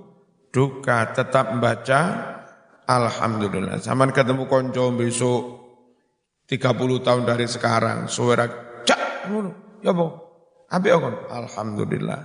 duka, 0.54 1.10
tetap 1.10 1.58
baca 1.58 2.30
Alhamdulillah. 2.84 3.80
Zaman 3.80 4.12
ketemu 4.12 4.44
konco 4.48 4.92
besok 4.92 5.42
30 6.44 7.00
tahun 7.00 7.24
dari 7.24 7.48
sekarang, 7.48 8.04
suara 8.04 8.44
cak, 8.84 9.32
ya 9.80 9.92
boh, 9.96 10.12
abi 10.68 10.92
kon, 10.92 11.24
Alhamdulillah. 11.32 12.20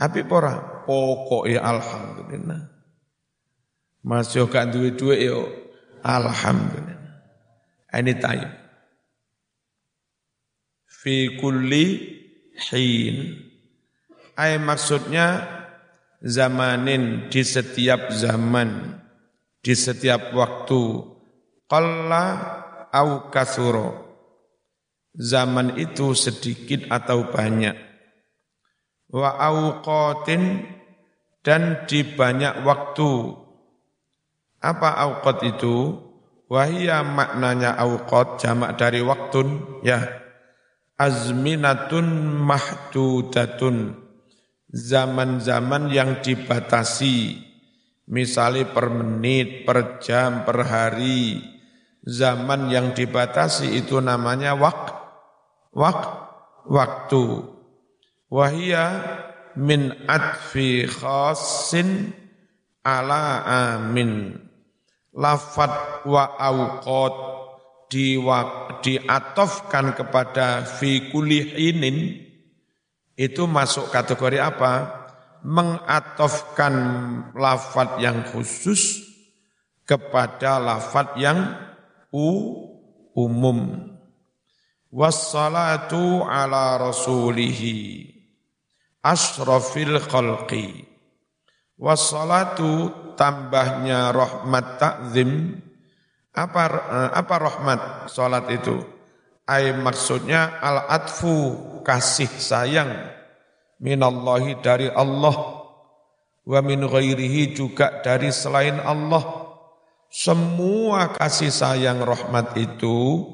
Abi 0.00 0.24
pora, 0.24 0.84
pokok 0.88 1.52
ya 1.52 1.60
Alhamdulillah. 1.60 2.72
Masih 4.02 4.48
gak 4.48 4.72
duwe 4.72 4.96
duwe 4.96 5.16
yo, 5.20 5.46
Alhamdulillah. 6.00 7.28
Anytime. 7.92 8.50
Fi 10.88 11.36
kulli 11.36 11.86
hin. 12.56 13.36
Maksudnya 14.40 15.44
zamanin 16.24 17.28
di 17.28 17.42
setiap 17.44 18.10
zaman 18.10 18.98
di 19.62 19.78
setiap 19.78 20.34
waktu 20.34 21.06
qalla 21.70 22.26
au 22.90 23.30
kasuro. 23.30 24.12
Zaman 25.12 25.76
itu 25.76 26.16
sedikit 26.16 26.88
atau 26.88 27.30
banyak. 27.30 27.76
Wa 29.12 29.36
auqatin 29.38 30.64
dan 31.44 31.84
di 31.84 32.00
banyak 32.02 32.64
waktu. 32.64 33.36
Apa 34.62 34.88
auqat 35.04 35.44
itu? 35.44 36.00
Wahia 36.48 37.04
maknanya 37.04 37.76
auqat 37.76 38.40
jamak 38.40 38.80
dari 38.80 39.04
waktun 39.04 39.80
ya. 39.84 40.00
Azminatun 40.96 42.08
mahdudatun. 42.40 44.00
Zaman-zaman 44.72 45.92
yang 45.92 46.24
dibatasi 46.24 47.51
Misalnya 48.10 48.70
per 48.74 48.90
menit, 48.90 49.62
per 49.62 50.02
jam, 50.02 50.42
per 50.42 50.66
hari, 50.66 51.38
zaman 52.02 52.66
yang 52.68 52.90
dibatasi 52.92 53.78
itu 53.78 54.02
namanya 54.02 54.58
wak, 54.58 54.80
wak, 55.70 56.00
waktu. 56.66 57.46
Wahia 58.32 58.86
min 59.54 59.92
adfi 60.08 60.88
khasin 60.88 62.10
ala 62.82 63.44
amin. 63.76 64.40
Lafat 65.12 66.08
wa 66.08 66.24
awqat 66.40 67.14
di 67.92 68.16
diatofkan 68.80 69.92
kepada 69.92 70.64
fi 70.64 71.12
kulihinin 71.12 72.24
itu 73.12 73.44
masuk 73.44 73.92
kategori 73.92 74.40
apa? 74.40 75.01
Mengatofkan 75.42 76.74
lafat 77.34 77.98
yang 77.98 78.22
khusus 78.30 79.02
kepada 79.82 80.62
lafat 80.62 81.18
yang 81.18 81.58
u, 82.14 82.26
umum. 83.12 83.90
Wassalatu 84.92 86.22
ala 86.22 86.78
rasulihi 86.78 88.06
asrafil 89.02 89.98
khalqi. 89.98 90.86
Wassalatu 91.80 92.92
tambahnya 93.18 94.14
rahmat 94.14 94.78
takzim. 94.78 95.58
Apa 96.32 96.64
apa 97.12 97.34
rahmat 97.36 97.80
salat 98.08 98.48
itu? 98.52 98.80
Ay 99.44 99.74
maksudnya 99.74 100.62
al-atfu 100.62 101.58
kasih 101.84 102.30
sayang 102.30 102.88
minallahi 103.82 104.62
dari 104.62 104.88
Allah. 104.88 105.60
Wa 106.42 106.58
min 106.62 106.86
ghairihi 106.86 107.54
juga 107.54 108.00
dari 108.02 108.30
selain 108.30 108.78
Allah. 108.78 109.50
Semua 110.08 111.10
kasih 111.10 111.50
sayang 111.50 112.02
rahmat 112.02 112.54
itu 112.56 113.26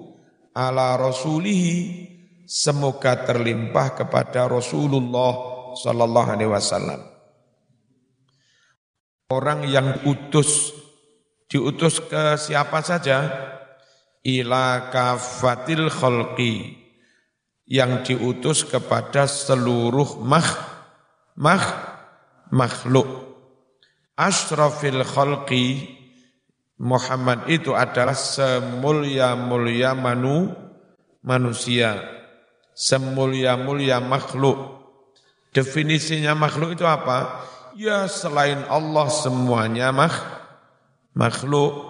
ala 0.56 0.96
rasulihi. 0.96 2.08
Semoga 2.48 3.28
terlimpah 3.28 3.92
kepada 3.92 4.48
Rasulullah 4.48 5.36
sallallahu 5.76 6.28
alaihi 6.32 6.48
wasallam. 6.48 7.00
Orang 9.28 9.68
yang 9.68 10.00
utus 10.08 10.72
diutus 11.52 12.00
ke 12.00 12.40
siapa 12.40 12.80
saja? 12.80 13.28
Ila 14.24 14.88
kafatil 14.88 15.92
khalqi 15.92 16.87
yang 17.68 18.00
diutus 18.00 18.64
kepada 18.64 19.28
seluruh 19.28 20.24
makh, 20.24 20.56
makh, 21.36 21.68
makhluk. 22.48 23.28
Ashrafil 24.16 25.04
khalqi 25.04 25.94
Muhammad 26.80 27.46
itu 27.46 27.76
adalah 27.76 28.16
semulia-mulia 28.16 29.92
manu, 29.92 30.50
manusia, 31.20 32.00
semulia-mulia 32.72 34.00
makhluk. 34.00 34.80
Definisinya 35.52 36.32
makhluk 36.32 36.72
itu 36.78 36.88
apa? 36.88 37.44
Ya 37.76 38.08
selain 38.08 38.64
Allah 38.66 39.06
semuanya 39.12 39.92
mak, 39.92 40.14
makhluk. 41.12 41.86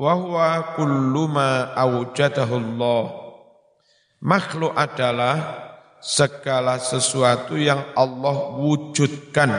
Wahwa 0.00 0.80
kullu 0.80 1.28
ma 1.28 1.76
Allah 1.76 2.08
Makhluk 4.20 4.76
adalah 4.76 5.68
segala 6.04 6.76
sesuatu 6.76 7.56
yang 7.56 7.96
Allah 7.96 8.52
wujudkan 8.60 9.52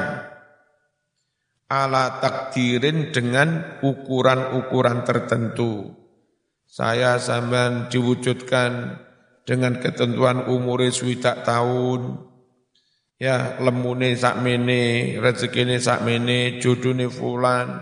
ala 1.66 2.22
takdirin 2.22 3.10
dengan 3.10 3.82
ukuran-ukuran 3.82 5.02
tertentu. 5.02 5.98
Saya 6.70 7.18
sampean 7.18 7.90
diwujudkan 7.90 9.02
dengan 9.50 9.82
ketentuan 9.82 10.46
umur 10.46 10.86
swidak 10.94 11.42
tahun, 11.42 12.22
ya 13.18 13.58
lemune 13.66 14.14
sakmene, 14.14 15.18
rezekine 15.18 15.82
sakmene, 15.82 16.62
judune 16.62 17.10
fulan, 17.10 17.82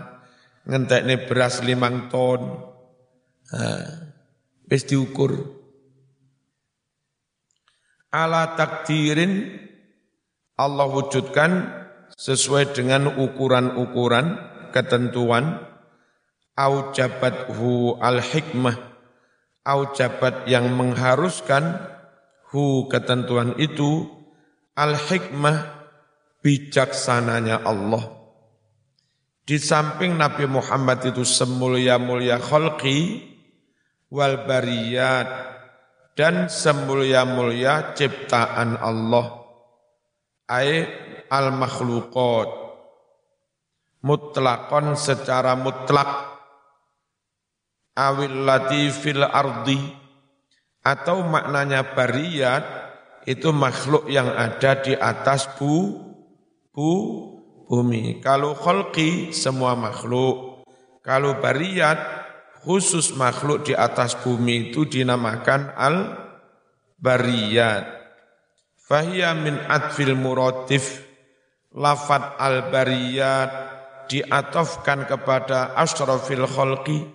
ngentekne 0.64 1.28
beras 1.28 1.60
limang 1.60 2.08
ton. 2.08 2.72
Nah, 3.52 3.84
wis 4.70 4.88
diukur 4.88 5.59
ala 8.10 8.58
takdirin 8.58 9.58
Allah 10.60 10.86
wujudkan 10.92 11.80
sesuai 12.20 12.76
dengan 12.76 13.16
ukuran-ukuran 13.16 14.36
ketentuan. 14.76 15.66
Au 16.60 16.92
hu 17.56 17.96
al-hikmah 17.96 18.76
au 19.64 19.96
jabat 19.96 20.44
yang 20.44 20.68
mengharuskan 20.76 21.80
hu 22.52 22.84
ketentuan 22.92 23.56
itu. 23.56 24.04
Al-hikmah 24.76 25.80
bijaksananya 26.44 27.64
Allah. 27.64 28.20
Di 29.48 29.56
samping 29.56 30.20
Nabi 30.20 30.44
Muhammad 30.44 31.00
itu 31.08 31.24
semulia-mulia 31.24 32.36
kholqi 32.36 33.24
wal 34.12 34.44
bariyat 34.44 35.28
dan 36.18 36.50
semulia-mulia 36.50 37.94
ciptaan 37.94 38.76
Allah 38.78 39.46
ay 40.50 40.86
al 41.30 41.54
makhluqat 41.54 42.50
mutlakon 44.02 44.98
secara 44.98 45.54
mutlak 45.54 46.30
awil 47.94 48.48
latifil 48.48 49.24
ardi 49.26 50.00
Atau 50.80 51.28
maknanya 51.28 51.92
bariyat 51.92 52.64
itu 53.28 53.52
makhluk 53.52 54.08
yang 54.08 54.32
ada 54.32 54.80
di 54.80 54.96
atas 54.96 55.44
bu, 55.60 55.92
bu, 56.72 56.92
bumi. 57.68 58.24
Kalau 58.24 58.56
kholqi 58.56 59.28
semua 59.36 59.76
makhluk. 59.76 60.64
Kalau 61.04 61.36
bariyat 61.36 62.19
khusus 62.64 63.16
makhluk 63.16 63.64
di 63.64 63.72
atas 63.72 64.16
bumi 64.20 64.70
itu 64.70 64.84
dinamakan 64.84 65.72
al 65.76 65.96
bariyat. 67.00 67.84
Fahiyya 68.90 69.32
min 69.38 69.56
adfil 69.70 70.18
murotif 70.18 71.06
lafat 71.72 72.36
al 72.36 72.68
bariyat 72.68 73.50
diatofkan 74.10 75.06
kepada 75.06 75.78
asrafil 75.78 76.44
kholqi 76.50 77.06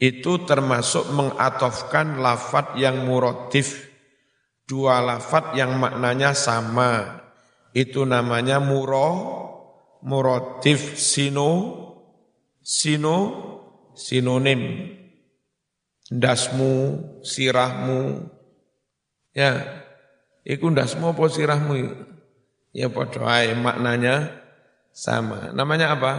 itu 0.00 0.32
termasuk 0.48 1.12
mengatofkan 1.12 2.24
lafat 2.24 2.72
yang 2.80 3.04
murotif 3.04 3.92
dua 4.64 5.04
lafat 5.04 5.52
yang 5.58 5.76
maknanya 5.76 6.32
sama. 6.32 7.20
Itu 7.76 8.08
namanya 8.08 8.58
muro 8.58 9.10
murotif 10.00 10.96
sino 10.96 11.76
sino 12.64 13.18
sinonim. 14.00 14.96
Dasmu 16.08 16.98
sirahmu. 17.20 18.24
Ya 19.36 19.84
iku 20.42 20.72
dasmu 20.72 21.12
apa 21.12 21.28
sirahmu? 21.28 21.76
Ya 22.72 22.88
padha 22.88 23.52
maknanya 23.52 24.40
sama. 24.90 25.52
Namanya 25.52 25.92
apa? 25.92 26.12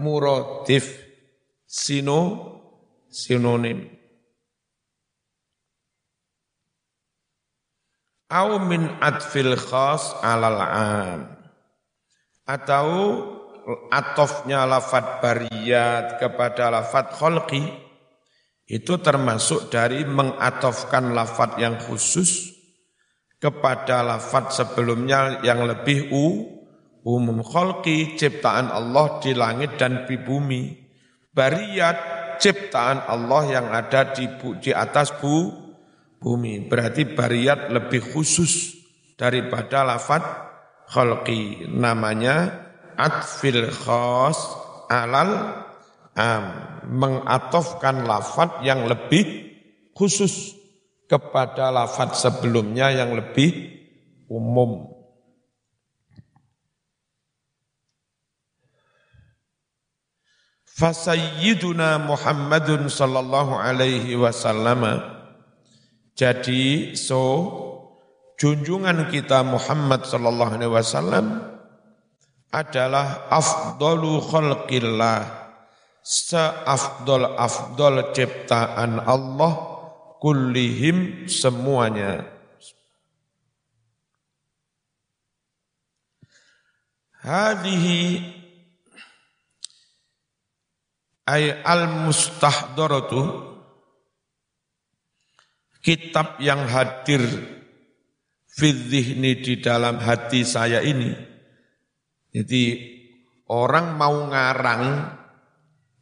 Murotif 0.00 1.04
sino 1.68 2.42
sinonim. 3.12 3.92
Au 8.26 8.58
min 8.58 8.90
atfil 8.98 9.54
khas 9.54 10.18
alal 10.26 10.58
am. 10.58 11.20
Atau 12.42 12.90
atofnya 13.90 14.62
lafat 14.62 15.18
bariyat 15.18 16.22
kepada 16.22 16.70
lafat 16.70 17.18
kholqi 17.18 17.66
itu 18.66 18.98
termasuk 18.98 19.70
dari 19.70 20.02
mengatofkan 20.02 21.14
lafat 21.14 21.58
yang 21.58 21.78
khusus 21.78 22.50
kepada 23.38 24.02
lafat 24.02 24.50
sebelumnya 24.54 25.42
yang 25.46 25.62
lebih 25.66 26.10
u, 26.10 26.24
umum 27.06 27.46
kholqi 27.46 28.18
ciptaan 28.18 28.70
Allah 28.70 29.22
di 29.22 29.38
langit 29.38 29.78
dan 29.78 30.02
di 30.06 30.18
bumi. 30.18 30.82
Bariyat 31.30 31.98
ciptaan 32.42 33.06
Allah 33.06 33.42
yang 33.46 33.66
ada 33.70 34.10
di, 34.10 34.26
di 34.58 34.74
atas 34.74 35.14
bu, 35.14 35.52
bumi. 36.18 36.66
Berarti 36.66 37.06
bariyat 37.06 37.70
lebih 37.70 38.02
khusus 38.14 38.74
daripada 39.14 39.86
lafat 39.86 40.26
kholqi 40.90 41.70
namanya 41.70 42.65
atfil 42.96 43.70
khas 43.70 44.38
alal 44.90 45.64
am 46.16 46.44
mengatofkan 46.86 48.06
lafat 48.08 48.64
yang 48.64 48.88
lebih 48.88 49.52
khusus 49.92 50.54
kepada 51.10 51.70
lafat 51.70 52.14
sebelumnya 52.14 52.90
yang 52.94 53.14
lebih 53.14 53.74
umum. 54.26 54.96
Fasayyiduna 60.76 61.96
Muhammadun 62.04 62.92
sallallahu 62.92 63.56
alaihi 63.56 64.12
wasallam 64.12 64.84
jadi 66.12 66.92
so 66.92 67.24
junjungan 68.36 69.08
kita 69.08 69.40
Muhammad 69.40 70.04
sallallahu 70.04 70.60
alaihi 70.60 70.72
wasallam 70.76 71.55
adalah 72.50 73.26
afdalu 73.32 74.22
khalqillah. 74.22 75.46
Seafdol 76.06 77.34
afdol 77.34 78.14
ciptaan 78.14 79.02
Allah 79.02 79.52
kullihim 80.22 81.26
semuanya. 81.26 82.22
Hadhihi 87.26 88.22
ay 91.26 91.58
al 91.66 91.90
mustahdaratu 92.06 93.50
kitab 95.82 96.38
yang 96.38 96.70
hadir 96.70 97.26
fi 98.46 98.70
di 98.86 99.58
dalam 99.58 99.98
hati 99.98 100.46
saya 100.46 100.86
ini 100.86 101.35
jadi 102.36 102.64
orang 103.48 103.96
mau 103.96 104.28
ngarang 104.28 105.08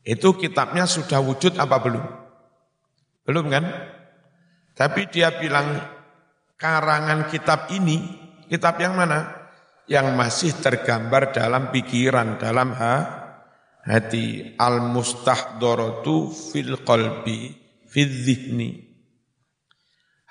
itu 0.02 0.34
kitabnya 0.34 0.82
sudah 0.82 1.22
wujud 1.22 1.54
apa 1.62 1.78
belum? 1.78 2.04
Belum 3.22 3.46
kan? 3.54 3.64
Tapi 4.74 5.06
dia 5.14 5.30
bilang 5.38 5.78
karangan 6.58 7.30
kitab 7.30 7.70
ini, 7.70 8.02
kitab 8.50 8.82
yang 8.82 8.98
mana? 8.98 9.46
Yang 9.86 10.06
masih 10.18 10.50
tergambar 10.58 11.30
dalam 11.30 11.70
pikiran, 11.70 12.36
dalam 12.42 12.74
ha, 12.74 12.94
hati. 13.86 14.58
Al-mustahdoratu 14.58 16.34
fil 16.34 16.82
qalbi, 16.82 17.54
fil 17.86 18.10
zihni. 18.10 18.82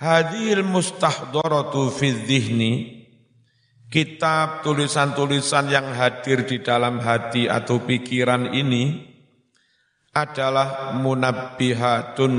Hadil 0.03 0.67
mustahdoratu 0.67 1.87
fil 1.95 2.27
zihni, 2.27 3.02
kitab 3.93 4.65
tulisan-tulisan 4.65 5.69
yang 5.69 5.93
hadir 5.93 6.49
di 6.49 6.65
dalam 6.65 6.97
hati 6.97 7.45
atau 7.45 7.77
pikiran 7.85 8.49
ini 8.49 9.05
adalah 10.17 10.97
munabbihatun 10.97 12.33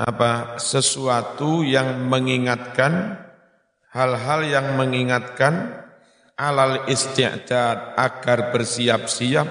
apa 0.00 0.56
sesuatu 0.56 1.60
yang 1.60 2.08
mengingatkan 2.08 3.20
hal-hal 3.92 4.40
yang 4.48 4.72
mengingatkan 4.80 5.84
alal 6.40 6.88
isti'dad 6.88 7.92
agar 8.00 8.56
bersiap-siap 8.56 9.48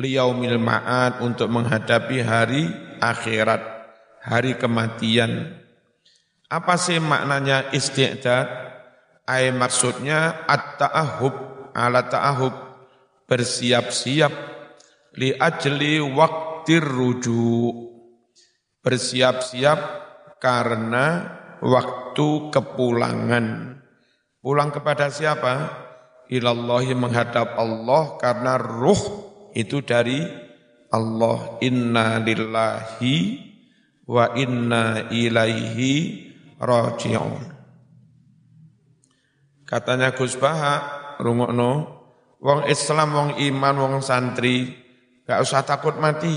liyaumil 0.00 0.56
ma'ad 0.56 1.20
untuk 1.20 1.52
menghadapi 1.52 2.24
hari 2.24 2.64
akhirat, 2.96 3.60
hari 4.24 4.56
kematian. 4.56 5.52
Apa 6.48 6.80
sih 6.80 6.96
maknanya 6.96 7.68
isti'dad? 7.76 8.72
Ay 9.26 9.54
maksudnya 9.54 10.46
at-ta'ahub 10.46 11.34
ala 11.74 12.06
ta'ahub. 12.06 12.54
Bersiap-siap 13.26 14.34
li 15.16 15.32
ajli 15.32 16.02
waktir 16.04 16.84
ruju 16.84 17.92
bersiap-siap 18.82 19.80
karena 20.42 21.38
waktu 21.62 22.50
kepulangan. 22.50 23.78
Pulang 24.42 24.74
kepada 24.74 25.06
siapa? 25.08 25.70
Ilallahi 26.26 26.98
menghadap 26.98 27.54
Allah 27.54 28.18
karena 28.18 28.58
ruh 28.58 28.98
itu 29.54 29.80
dari 29.86 30.18
Allah. 30.90 31.62
Inna 31.62 32.18
lillahi 32.18 33.16
wa 34.10 34.34
inna 34.34 35.08
ilaihi 35.14 36.26
raji'un 36.58 37.51
Katanya 39.72 40.12
Gus 40.12 40.36
Baha, 40.36 40.84
rungokno, 41.16 41.72
wong 42.44 42.68
Islam, 42.68 43.08
wong 43.16 43.30
iman, 43.40 43.74
wong 43.80 43.94
santri, 44.04 44.68
gak 45.24 45.40
usah 45.40 45.64
takut 45.64 45.96
mati. 45.96 46.36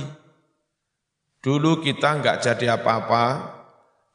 Dulu 1.43 1.84
kita 1.84 2.24
nggak 2.24 2.39
jadi 2.39 2.80
apa-apa, 2.80 3.24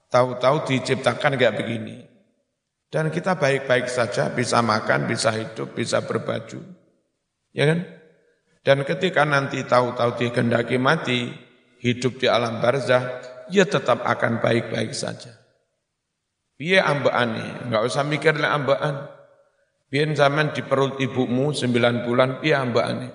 tahu-tahu 0.09 0.65
diciptakan 0.65 1.37
kayak 1.37 1.53
begini. 1.53 2.01
Dan 2.89 3.13
kita 3.13 3.37
baik-baik 3.37 3.93
saja, 3.93 4.33
bisa 4.33 4.65
makan, 4.65 5.05
bisa 5.05 5.37
hidup, 5.37 5.77
bisa 5.77 6.01
berbaju. 6.01 6.65
Ya 7.53 7.69
kan? 7.69 7.87
Dan 8.65 8.89
ketika 8.89 9.29
nanti 9.29 9.63
tahu-tahu 9.69 10.17
dikehendaki 10.17 10.81
mati, 10.81 11.29
hidup 11.85 12.17
di 12.17 12.27
alam 12.27 12.59
barzah, 12.65 13.21
ya 13.53 13.69
tetap 13.69 14.01
akan 14.01 14.41
baik-baik 14.41 14.97
saja. 14.97 15.40
Piye 16.61 16.77
ambekane? 16.77 17.65
Enggak 17.65 17.89
usah 17.89 18.05
mikir 18.05 18.37
lek 18.37 18.53
ambekan. 18.53 19.09
Biyen 19.89 20.13
zaman 20.13 20.53
di 20.53 20.61
perut 20.61 21.01
ibumu 21.01 21.57
sembilan 21.57 22.05
bulan 22.05 22.37
piye 22.37 22.53
ambekane? 22.53 23.09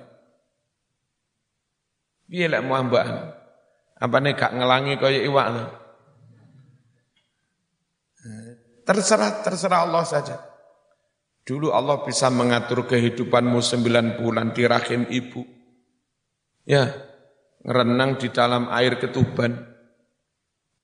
Piye 2.25 2.49
lek 2.49 2.65
mau 2.65 2.81
ambekan? 2.81 3.38
Apane 4.01 4.34
gak 4.34 4.49
ngelangi 4.49 4.97
kaya 4.97 5.21
iwak 5.21 5.47
no? 5.53 5.65
Terserah, 8.81 9.45
terserah 9.45 9.86
Allah 9.86 10.01
saja. 10.10 10.41
Dulu 11.45 11.69
Allah 11.69 12.01
bisa 12.01 12.34
mengatur 12.34 12.89
kehidupanmu 12.89 13.62
sembilan 13.62 14.17
bulan 14.17 14.58
di 14.58 14.65
rahim 14.65 15.05
ibu. 15.05 15.45
Ya, 16.65 16.89
renang 17.62 18.17
di 18.17 18.34
dalam 18.34 18.73
air 18.73 18.97
ketuban 18.97 19.53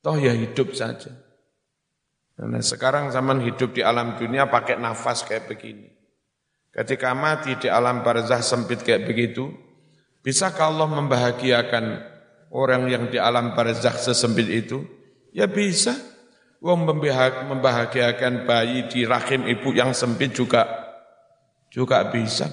Toh 0.01 0.17
ya 0.17 0.33
hidup 0.33 0.73
saja. 0.73 1.13
Karena 2.41 2.57
sekarang 2.57 3.13
zaman 3.13 3.45
hidup 3.45 3.77
di 3.77 3.85
alam 3.85 4.17
dunia 4.17 4.49
pakai 4.49 4.81
nafas 4.81 5.21
kayak 5.29 5.45
begini. 5.45 5.93
Ketika 6.73 7.13
mati 7.13 7.53
di 7.61 7.69
alam 7.69 8.01
barzah 8.01 8.41
sempit 8.41 8.81
kayak 8.81 9.05
begitu, 9.05 9.53
bisakah 10.25 10.73
Allah 10.73 10.89
membahagiakan 10.89 12.01
orang 12.49 12.89
yang 12.89 13.13
di 13.13 13.21
alam 13.21 13.53
barzah 13.53 13.93
sesempit 13.93 14.49
itu? 14.49 14.81
Ya 15.29 15.45
bisa. 15.45 15.93
Wong 16.65 16.89
membahagiakan 16.89 18.49
bayi 18.49 18.89
di 18.89 19.05
rahim 19.05 19.45
ibu 19.45 19.69
yang 19.77 19.93
sempit 19.93 20.33
juga 20.33 20.65
juga 21.69 22.09
bisa. 22.09 22.49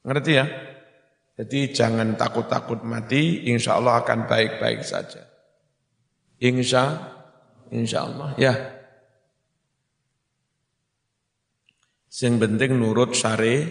Ngerti 0.00 0.32
ya? 0.32 0.48
Jadi 1.36 1.76
jangan 1.76 2.16
takut-takut 2.16 2.80
mati, 2.88 3.52
insya 3.52 3.76
Allah 3.76 4.00
akan 4.00 4.24
baik-baik 4.24 4.80
saja. 4.80 5.28
Insya, 6.40 7.04
insya 7.68 8.08
Allah. 8.08 8.32
Ya. 8.40 8.73
Yang 12.14 12.46
penting 12.46 12.78
nurut 12.78 13.10
syari, 13.10 13.66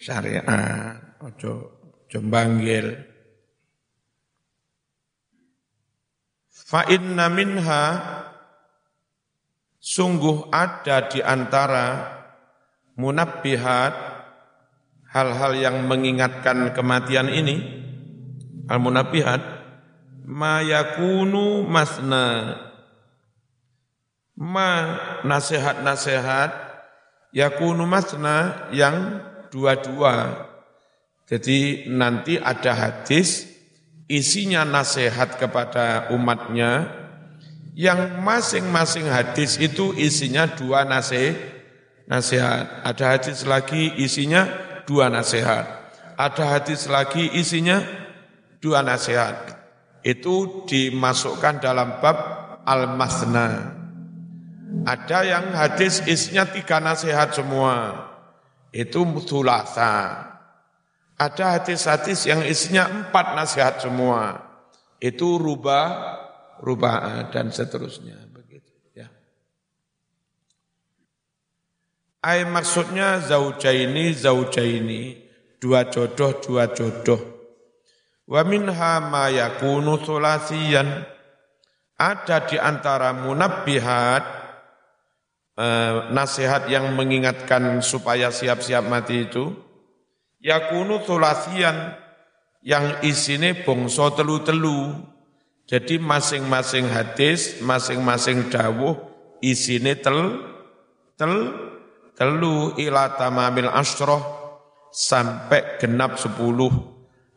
syariat. 0.00 0.48
Ojo, 1.20 1.52
ojo 2.08 2.18
banggil. 2.24 2.96
Fa 6.48 6.88
inna 6.88 7.28
minha 7.28 7.84
sungguh 9.76 10.48
ada 10.48 11.12
di 11.12 11.20
antara 11.20 12.08
munabbihat 12.96 13.92
hal-hal 15.12 15.52
yang 15.52 15.84
mengingatkan 15.84 16.72
kematian 16.72 17.28
ini 17.28 17.84
al 18.64 18.80
munabbihat 18.80 19.44
ma 20.24 20.64
yakunu 20.64 21.68
masna 21.68 22.56
ma 24.40 24.70
nasihat-nasihat 25.20 26.63
yakunu 27.34 27.84
masna 27.84 28.70
yang 28.70 29.20
dua-dua 29.50 30.46
jadi 31.26 31.90
nanti 31.90 32.38
ada 32.38 32.72
hadis 32.72 33.50
isinya 34.06 34.62
nasihat 34.62 35.40
kepada 35.40 36.14
umatnya 36.14 37.02
yang 37.74 38.22
masing-masing 38.22 39.10
hadis 39.10 39.58
itu 39.58 39.90
isinya 39.98 40.46
dua 40.46 40.86
nasihat. 40.86 41.34
nasihat. 42.06 42.86
Ada 42.86 43.18
hadis 43.18 43.42
lagi 43.42 43.90
isinya 43.98 44.46
dua 44.86 45.10
nasihat. 45.10 45.66
Ada 46.14 46.44
hadis 46.54 46.86
lagi 46.86 47.26
isinya 47.34 47.82
dua 48.62 48.86
nasihat. 48.86 49.34
Itu 50.06 50.62
dimasukkan 50.70 51.58
dalam 51.58 51.98
bab 51.98 52.16
al-masna. 52.62 53.73
Ada 54.82 55.18
yang 55.22 55.46
hadis 55.54 56.02
isinya 56.02 56.50
tiga 56.50 56.82
nasihat 56.82 57.30
semua. 57.30 58.10
Itu 58.74 59.06
mutulasa. 59.06 60.26
Ada 61.14 61.62
hadis-hadis 61.62 62.26
yang 62.26 62.42
isinya 62.42 62.90
empat 62.90 63.38
nasihat 63.38 63.78
semua. 63.78 64.42
Itu 64.98 65.38
rubah 65.38 66.18
ruba'a 66.58 67.30
dan 67.30 67.54
seterusnya 67.54 68.18
begitu 68.34 68.74
ya. 68.90 69.06
Ai 72.26 72.42
maksudnya 72.42 73.22
zaujaini 73.22 74.10
zaujaini 74.10 75.02
dua 75.62 75.86
jodoh 75.86 76.34
dua 76.42 76.74
jodoh. 76.74 77.22
Wa 78.26 78.42
minha 78.42 78.98
ma 79.04 79.30
yakunu 79.30 80.02
ada 81.94 82.36
di 82.42 82.58
antara 82.58 83.14
munabbihat 83.14 84.43
eh, 85.58 85.92
nasihat 86.14 86.70
yang 86.70 86.94
mengingatkan 86.94 87.82
supaya 87.82 88.30
siap-siap 88.30 88.86
mati 88.86 89.26
itu 89.26 89.50
yakunu 90.42 91.00
sulasiyan 91.02 91.96
yang 92.64 93.00
isine 93.04 93.64
bongso 93.64 94.12
telu-telu 94.12 94.92
jadi 95.64 95.96
masing-masing 95.96 96.92
hadis, 96.92 97.64
masing-masing 97.64 98.52
dawuh 98.52 99.00
isine 99.40 99.96
tel 99.96 100.44
tel 101.16 101.32
telu 102.12 102.76
ila 102.76 103.16
tamamil 103.16 103.72
asroh 103.72 104.20
sampai 104.92 105.80
genap 105.80 106.20
sepuluh. 106.20 106.68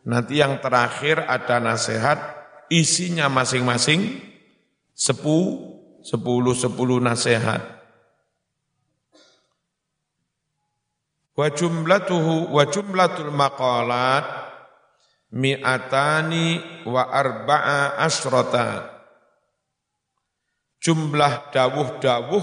Nanti 0.04 0.44
yang 0.44 0.60
terakhir 0.60 1.24
ada 1.24 1.56
nasihat 1.56 2.20
isinya 2.68 3.32
masing-masing 3.32 4.20
sepu, 4.92 5.72
sepuluh 6.04 6.52
sepuluh 6.52 7.00
nasihat. 7.00 7.77
Wa 11.38 11.54
jumlatuhu 11.54 12.50
wa 12.50 12.66
jumlatul 12.66 13.30
maqalat 13.30 14.26
mi'atani 15.30 16.58
wa 16.82 17.06
arba'a 17.06 17.94
asrota. 18.02 18.90
Jumlah 20.82 21.54
dawuh-dawuh 21.54 22.42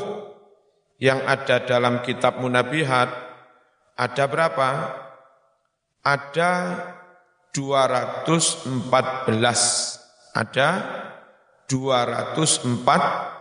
yang 1.04 1.28
ada 1.28 1.60
dalam 1.68 2.00
kitab 2.08 2.40
munabihat 2.40 3.12
ada 4.00 4.24
berapa? 4.32 4.96
Ada 6.00 6.52
214. 7.52 8.80
Ada 10.36 10.68
204 11.68 13.36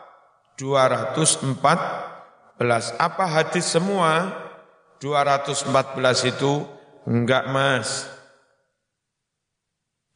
214. 0.59 2.99
Apa 2.99 3.25
hadis 3.27 3.67
semua? 3.67 4.44
214 5.03 6.31
itu 6.31 6.63
enggak 7.05 7.51
mas 7.51 8.15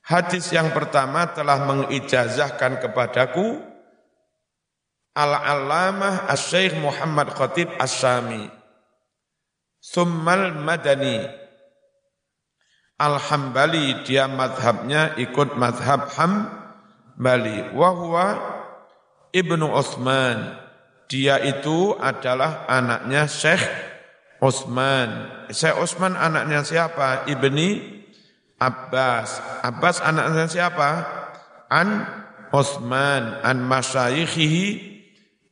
Hadis 0.08 0.48
yang 0.56 0.72
pertama 0.72 1.28
telah 1.36 1.68
mengijazahkan 1.68 2.80
kepadaku 2.80 3.60
Al-Allamah 5.12 6.24
As-Syeikh 6.32 6.80
Muhammad 6.80 7.28
Khatib 7.36 7.68
As-Sami. 7.76 8.48
Summal 9.84 10.56
Madani. 10.56 11.28
Al-Hambali, 12.96 14.00
dia 14.08 14.24
madhabnya 14.32 15.12
ikut 15.20 15.60
madhab 15.60 16.08
Hambali. 16.16 17.68
Wahuwa 17.76 18.32
Ibnu 19.36 19.76
Uthman. 19.76 20.56
Dia 21.12 21.36
itu 21.44 21.92
adalah 22.00 22.64
anaknya 22.64 23.28
Syekh 23.28 23.60
Utsman. 24.40 25.28
Syekh 25.52 25.76
Utsman 25.84 26.16
anaknya 26.16 26.64
siapa? 26.64 27.28
Ibni 27.28 27.97
Abbas. 28.58 29.38
Abbas 29.62 30.02
anaknya 30.02 30.46
siapa? 30.50 30.90
An 31.70 32.02
Utsman 32.50 33.44
an 33.44 33.62
masyayikhihi 33.62 34.66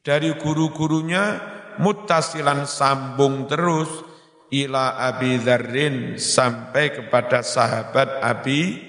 dari 0.00 0.34
guru-gurunya 0.40 1.38
muttasilan 1.76 2.64
sambung 2.64 3.44
terus 3.44 3.90
ila 4.50 4.96
Abi 5.10 5.36
Dzarrin 5.36 6.16
sampai 6.16 6.94
kepada 6.94 7.44
sahabat 7.44 8.22
Abi 8.24 8.80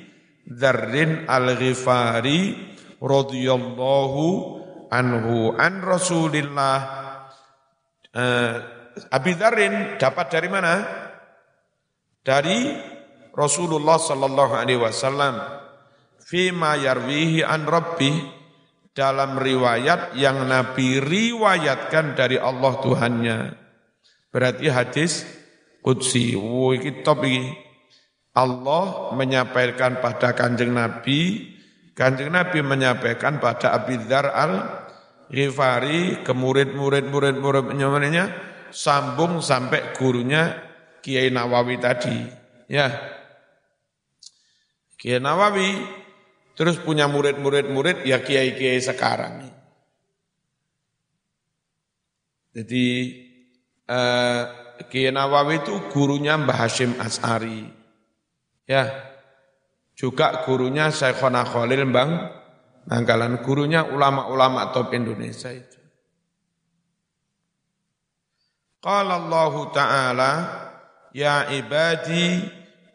Dzarrin 0.48 1.28
Al-Ghifari 1.28 2.56
radhiyallahu 3.04 4.26
anhu 4.88 5.52
an 5.60 5.84
Rasulillah 5.84 6.80
uh, 8.16 8.54
Abi 9.12 9.32
Dzarrin 9.36 10.00
dapat 10.00 10.26
dari 10.32 10.50
mana? 10.50 10.74
Dari 12.24 12.60
Rasulullah 13.38 14.02
sallallahu 14.02 14.58
alaihi 14.58 14.82
wasallam 14.82 15.38
fima 16.18 16.74
yarwihi 16.74 17.46
an 17.46 17.70
rabbi 17.70 18.10
dalam 18.98 19.38
riwayat 19.38 20.18
yang 20.18 20.50
Nabi 20.50 20.98
riwayatkan 20.98 22.18
dari 22.18 22.42
Allah 22.42 22.74
Tuhannya. 22.82 23.40
Berarti 24.34 24.66
hadis 24.74 25.22
Qudsi. 25.86 26.36
Wo 26.36 26.74
iki 26.74 27.06
top 27.06 27.24
iki. 27.24 27.54
Allah 28.38 29.14
menyampaikan 29.18 29.98
pada 29.98 30.38
kanjeng 30.38 30.70
Nabi, 30.70 31.50
kanjeng 31.98 32.30
Nabi 32.30 32.62
menyampaikan 32.62 33.42
pada 33.42 33.74
Abi 33.74 33.98
Dzar 33.98 34.30
al 34.30 34.54
Ghifari 35.28 36.22
ke 36.22 36.32
murid-murid 36.38 37.10
murid-murid 37.10 37.74
sambung 38.72 39.44
sampai 39.44 39.92
gurunya 39.98 40.54
Kiai 41.02 41.34
Nawawi 41.34 41.82
tadi. 41.82 42.16
Ya. 42.70 43.17
Kiai 44.98 45.22
Nawawi 45.22 45.78
terus 46.58 46.82
punya 46.82 47.06
murid-murid-murid 47.06 48.04
ya 48.04 48.20
kiai-kiai 48.22 48.82
sekarang. 48.82 49.46
Jadi 52.58 52.86
eh, 53.86 54.44
Kiai 54.90 55.14
Nawawi 55.14 55.62
itu 55.62 55.74
gurunya 55.94 56.34
Mbah 56.36 56.66
Hashim 56.66 56.98
As'ari. 56.98 57.70
Ya, 58.68 58.90
juga 59.94 60.44
gurunya 60.44 60.92
Syekhona 60.92 61.46
Khalil 61.48 61.88
Bang 61.88 62.12
Nanggalan, 62.88 63.44
gurunya 63.44 63.84
ulama-ulama 63.84 64.72
top 64.72 64.96
Indonesia 64.96 65.52
itu. 65.52 65.80
Qala 68.80 69.20
Allah 69.20 69.54
Ta'ala, 69.76 70.34
Ya 71.12 71.52
ibadi, 71.52 72.48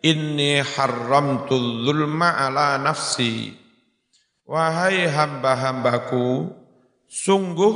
inni 0.02 0.58
haramtu 0.60 1.86
zulma 1.86 2.36
ala 2.42 2.76
nafsi. 2.76 3.54
Wahai 4.42 5.06
hamba-hambaku, 5.08 6.50
sungguh 7.06 7.74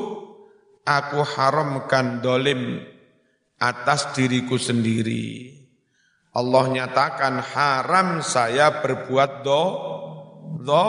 aku 0.83 1.19
haramkan 1.25 2.21
dolim 2.21 2.83
atas 3.57 4.13
diriku 4.13 4.61
sendiri. 4.61 5.55
Allah 6.37 6.69
nyatakan 6.69 7.41
haram 7.41 8.21
saya 8.21 8.85
berbuat 8.85 9.41
do, 9.41 9.65
do, 10.61 10.87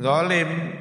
dolim. 0.00 0.80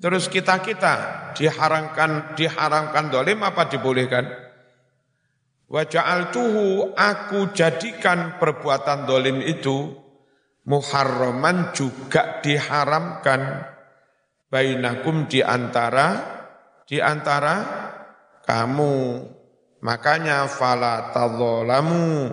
Terus 0.00 0.32
kita-kita 0.32 1.34
diharamkan 1.36 2.32
diharamkan 2.32 3.12
dolim 3.12 3.44
apa 3.44 3.68
dibolehkan? 3.68 4.45
Waja'al 5.66 6.30
tuhu 6.30 6.94
aku 6.94 7.50
jadikan 7.50 8.38
perbuatan 8.38 9.02
dolim 9.02 9.42
itu 9.42 9.90
muharraman 10.62 11.74
juga 11.74 12.38
diharamkan 12.38 13.66
bainakum 14.46 15.26
di 15.26 15.42
antara 15.42 16.38
di 16.86 17.02
antara 17.02 17.54
kamu 18.46 19.26
Makanya 19.86 20.48
fala 20.48 21.14
tadzalamu 21.14 22.32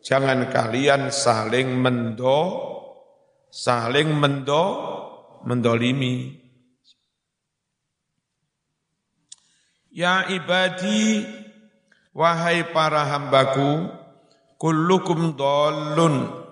jangan 0.00 0.48
kalian 0.48 1.12
saling 1.12 1.74
mendo 1.76 2.40
saling 3.52 4.14
mendo 4.14 4.64
mendolimi. 5.44 6.40
Ya 9.92 10.24
ibadi 10.32 11.24
wahai 12.16 12.72
para 12.72 13.04
hambaku 13.04 13.92
kullukum 14.56 15.36
dolun 15.36 16.46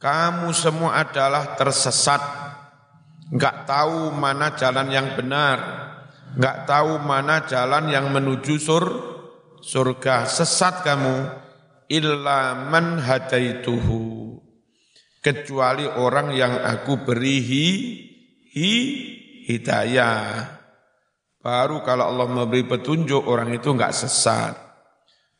kamu 0.00 0.56
semua 0.56 1.04
adalah 1.04 1.60
tersesat. 1.60 2.24
Enggak 3.28 3.68
tahu 3.68 4.16
mana 4.16 4.56
jalan 4.56 4.88
yang 4.88 5.12
benar. 5.12 5.60
Enggak 6.32 6.64
tahu 6.64 6.96
mana 7.04 7.44
jalan 7.44 7.92
yang 7.92 8.08
menuju 8.08 8.56
sur 8.56 8.84
surga. 9.60 10.24
Sesat 10.24 10.80
kamu 10.80 11.28
illa 11.92 12.56
man 12.56 12.96
hadaituhu. 12.96 14.40
Kecuali 15.20 15.84
orang 15.84 16.32
yang 16.32 16.56
aku 16.64 17.04
beri 17.04 17.44
hi, 17.44 17.66
hi 18.56 18.72
hidayah. 19.52 20.48
Baru 21.44 21.84
kalau 21.84 22.08
Allah 22.08 22.24
memberi 22.24 22.64
petunjuk 22.64 23.20
orang 23.28 23.52
itu 23.52 23.68
enggak 23.68 23.92
sesat 23.92 24.69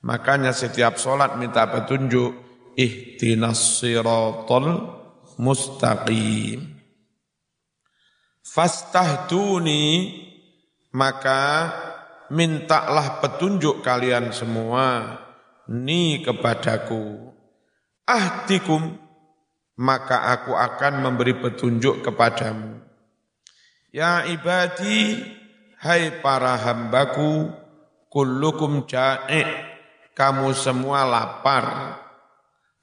makanya 0.00 0.52
setiap 0.52 0.96
sholat 0.96 1.36
minta 1.36 1.68
petunjuk 1.68 2.36
ihdinas 2.76 3.80
siratal 3.80 4.96
mustaqim. 5.40 6.80
Fastahduni 8.40 10.16
maka 10.90 11.70
mintalah 12.34 13.22
petunjuk 13.22 13.84
kalian 13.84 14.34
semua 14.34 15.18
ni 15.70 16.24
kepadaku. 16.26 17.30
Ahdikum 18.08 18.98
maka 19.78 20.34
aku 20.34 20.52
akan 20.58 21.06
memberi 21.06 21.38
petunjuk 21.38 22.02
kepadamu. 22.02 22.82
Ya 23.94 24.26
ibadi 24.26 25.18
hai 25.78 26.20
para 26.22 26.58
hambaku 26.58 27.54
kullukum 28.10 28.86
ja'i 28.90 29.69
kamu 30.14 30.54
semua 30.56 31.06
lapar. 31.06 31.96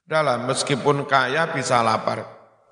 Dalam 0.08 0.48
meskipun 0.48 1.04
kaya 1.04 1.52
bisa 1.52 1.84
lapar. 1.84 2.24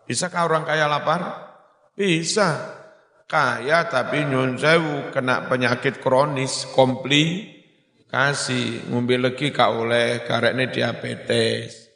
Bisakah 0.07 0.47
orang 0.47 0.63
kaya 0.63 0.87
lapar? 0.87 1.51
Bisa. 1.97 2.79
Kaya 3.25 3.89
tapi 3.89 4.23
nyun 4.23 4.55
sewu 4.55 5.09
kena 5.09 5.49
penyakit 5.49 5.97
kronis 5.97 6.69
komplikasi 6.77 8.85
ngombe 8.93 9.17
lagi 9.17 9.49
ka 9.49 9.73
oleh 9.73 10.21
karena 10.23 10.69
diabetes. 10.69 11.89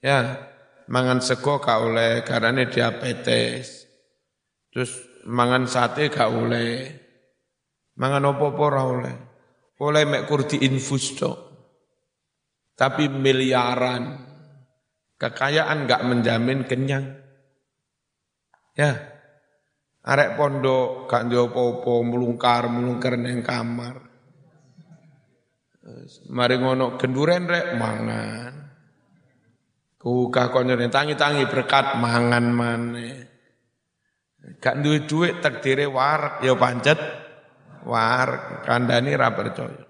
Ya 0.00 0.48
mangan 0.88 1.20
sego 1.20 1.60
ka 1.60 1.84
oleh 1.84 2.24
karena 2.24 2.64
diabetes. 2.64 3.84
Terus 4.72 4.96
mangan 5.28 5.68
sate 5.68 6.08
ka 6.08 6.32
oleh. 6.32 7.04
Mangan 8.00 8.32
opo-opo 8.32 8.72
oleh. 8.72 9.16
Oleh 9.76 10.08
mek 10.08 10.24
kurdi 10.24 10.64
infus 10.64 11.20
tapi 12.76 13.08
miliaran 13.08 14.20
kekayaan 15.16 15.88
nggak 15.88 16.04
menjamin 16.04 16.68
kenyang 16.68 17.18
ya 18.76 19.16
Arek 20.06 20.38
pondok 20.38 21.10
gak 21.10 21.26
mulungkar 21.26 22.70
mulungkar 22.70 23.18
ning 23.18 23.42
kamar. 23.42 24.06
Mari 26.30 26.56
ngono 26.62 26.94
genduren 26.94 27.50
rek 27.50 27.74
mangan. 27.74 28.54
Kukah 29.98 30.54
konyo 30.54 30.78
tangi-tangi 30.78 31.50
berkat 31.50 31.98
mangan 31.98 32.46
maneh. 32.54 33.18
Gak 34.62 34.78
duwe 34.78 35.10
dhuwit 35.10 35.42
takdire 35.42 35.90
warak 35.90 36.38
ya 36.46 36.54
pancet 36.54 36.98
war 37.82 38.62
kandani 38.62 39.10
ra 39.18 39.34
percaya. 39.34 39.85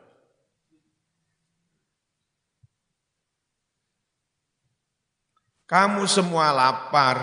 Kamu 5.67 6.07
semua 6.07 6.55
lapar 6.55 7.19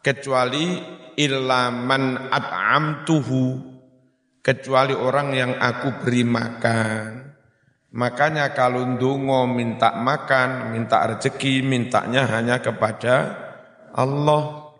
kecuali 0.00 0.80
ilaman 1.20 2.32
at'amtuhu 2.32 3.44
kecuali 4.40 4.96
orang 4.96 5.28
yang 5.36 5.52
aku 5.60 6.00
beri 6.00 6.24
makan. 6.24 7.08
Makanya 7.92 8.56
kalau 8.56 8.80
ndungo 8.88 9.44
minta 9.44 9.92
makan, 9.92 10.72
minta 10.72 11.04
rezeki, 11.04 11.60
mintanya 11.60 12.24
hanya 12.32 12.64
kepada 12.64 13.36
Allah. 13.92 14.72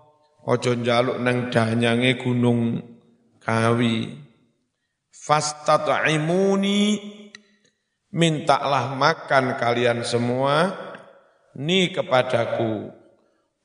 Ojo 0.48 0.72
njaluk 0.72 1.20
nang 1.20 1.52
danyange 1.52 2.16
gunung 2.16 2.80
kawi. 3.44 4.08
Fastat'imuni 5.12 6.96
mintalah 8.16 8.96
makan 8.96 9.60
kalian 9.60 10.00
semua 10.00 10.88
ni 11.56 11.90
kepadaku. 11.90 12.92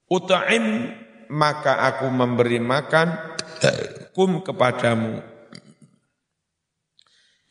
Uta'im 0.05 0.93
maka 1.29 1.81
aku 1.89 2.09
memberi 2.09 2.61
makan 2.61 3.38
kum 4.13 4.45
kepadamu. 4.45 5.21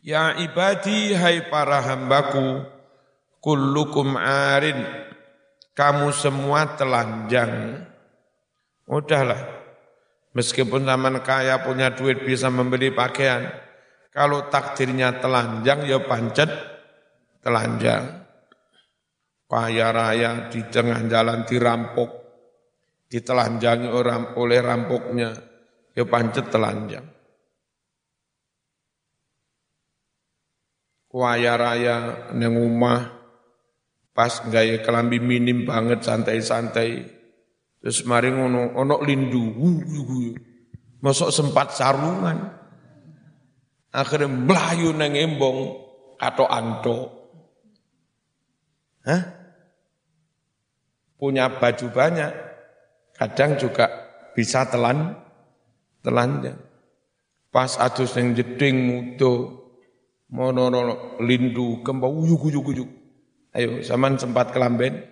Ya 0.04 0.36
ibadi 0.36 1.16
hai 1.16 1.48
para 1.48 1.80
hambaku, 1.80 2.60
kullukum 3.40 4.20
arin, 4.20 4.84
kamu 5.72 6.12
semua 6.12 6.76
telanjang. 6.76 7.80
Udahlah, 8.84 9.40
meskipun 10.36 10.84
zaman 10.84 11.24
kaya 11.24 11.64
punya 11.64 11.88
duit 11.96 12.20
bisa 12.20 12.52
membeli 12.52 12.92
pakaian, 12.92 13.48
kalau 14.12 14.44
takdirnya 14.52 15.24
telanjang 15.24 15.88
ya 15.88 16.04
pancet 16.04 16.52
telanjang. 17.40 18.23
Kaya 19.44 19.92
raya 19.92 20.48
di 20.48 20.64
tengah 20.66 21.04
jalan 21.06 21.44
dirampok, 21.44 22.10
ditelanjangi 23.12 23.88
orang 23.92 24.34
oleh 24.40 24.58
rampoknya, 24.58 25.30
ya 25.92 26.04
pancet 26.08 26.48
telanjang. 26.48 27.06
Kaya 31.14 31.54
raya 31.54 31.96
neng 32.34 32.58
rumah 32.58 33.06
pas 34.10 34.42
gaya 34.50 34.82
kelambi 34.82 35.22
minim 35.22 35.62
banget 35.62 36.02
santai-santai. 36.02 37.06
Terus 37.78 38.02
mari 38.02 38.34
ngono 38.34 38.74
ono 38.74 38.98
lindu. 38.98 39.54
Masuk 40.98 41.30
sempat 41.30 41.70
sarungan. 41.76 42.50
Akhirnya 43.94 44.26
melayu 44.26 44.90
neng 44.90 45.14
embong 45.14 45.58
atau 46.18 46.50
anto. 46.50 47.23
Hah? 49.04 49.22
Punya 51.20 51.48
baju 51.52 51.86
banyak. 51.92 52.32
Kadang 53.14 53.60
juga 53.60 53.86
bisa 54.34 54.66
telan, 54.66 55.14
telanjang. 56.02 56.58
Pas 57.54 57.78
adus 57.78 58.18
yang 58.18 58.34
jeding 58.34 58.74
mutu 58.74 59.62
mono 60.34 60.66
lindu 61.22 61.84
kembang 61.86 62.10
uyuk 62.10 62.50
uyuk 62.50 62.66
uyuk. 62.74 62.90
Ayo, 63.54 63.86
zaman 63.86 64.18
sempat 64.18 64.50
kelamben. 64.50 65.06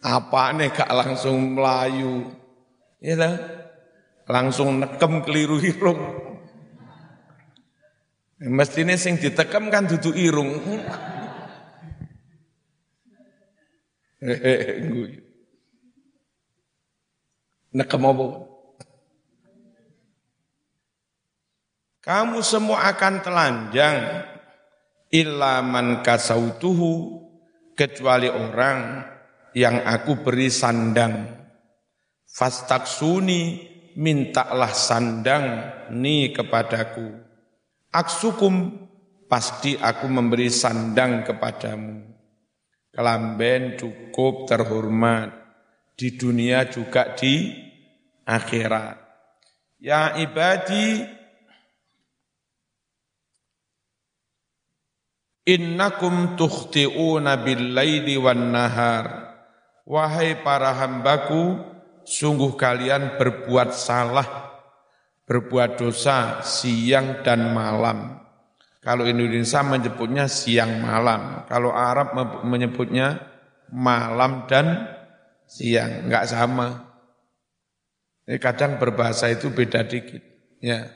Apa 0.00 0.56
nih 0.56 0.72
kak 0.72 0.88
langsung 0.88 1.52
melayu? 1.52 2.32
Ya 2.96 3.20
lah, 3.20 3.36
langsung 4.24 4.80
nekem 4.80 5.20
keliru 5.20 5.60
irung. 5.60 6.00
Mestinya 8.40 8.96
sing 8.96 9.20
ditekem 9.20 9.68
kan 9.68 9.84
duduk 9.84 10.16
irung. 10.16 10.56
Nekem 17.76 18.02
apa? 18.08 18.26
Kamu 22.00 22.38
semua 22.40 22.88
akan 22.88 23.14
telanjang 23.20 24.24
illa 25.12 25.60
man 25.60 26.00
kasautuhu 26.00 27.20
kecuali 27.76 28.32
orang 28.32 29.04
yang 29.52 29.84
aku 29.84 30.24
beri 30.24 30.48
sandang. 30.48 31.28
Fastaksuni 32.24 33.68
mintalah 34.00 34.72
sandang 34.72 35.44
ni 35.92 36.32
kepadaku. 36.32 37.20
Aksukum 37.92 38.86
pasti 39.28 39.76
aku 39.76 40.08
memberi 40.08 40.48
sandang 40.48 41.26
kepadamu. 41.26 42.15
Kelamben 42.96 43.76
cukup 43.76 44.48
terhormat 44.48 45.28
di 45.92 46.16
dunia 46.16 46.64
juga 46.64 47.12
di 47.12 47.52
akhirat. 48.24 48.96
Ya 49.76 50.16
ibadi 50.16 51.04
Innakum 55.46 56.34
tukhti'una 56.34 57.38
bil-laili 57.38 58.18
wan 58.18 58.50
nahar. 58.50 59.30
Wahai 59.86 60.42
para 60.42 60.74
hambaku, 60.74 61.62
sungguh 62.02 62.58
kalian 62.58 63.14
berbuat 63.14 63.70
salah, 63.70 64.26
berbuat 65.22 65.78
dosa 65.78 66.42
siang 66.42 67.22
dan 67.22 67.54
malam. 67.54 68.25
Kalau 68.86 69.02
Indonesia 69.02 69.66
menyebutnya 69.66 70.30
siang 70.30 70.78
malam, 70.78 71.42
kalau 71.50 71.74
Arab 71.74 72.14
menyebutnya 72.46 73.18
malam 73.74 74.46
dan 74.46 74.86
siang, 75.42 76.06
enggak 76.06 76.30
sama. 76.30 76.86
Ini 78.30 78.38
kadang 78.38 78.78
berbahasa 78.78 79.26
itu 79.26 79.50
beda 79.50 79.82
dikit. 79.90 80.22
Ya. 80.62 80.86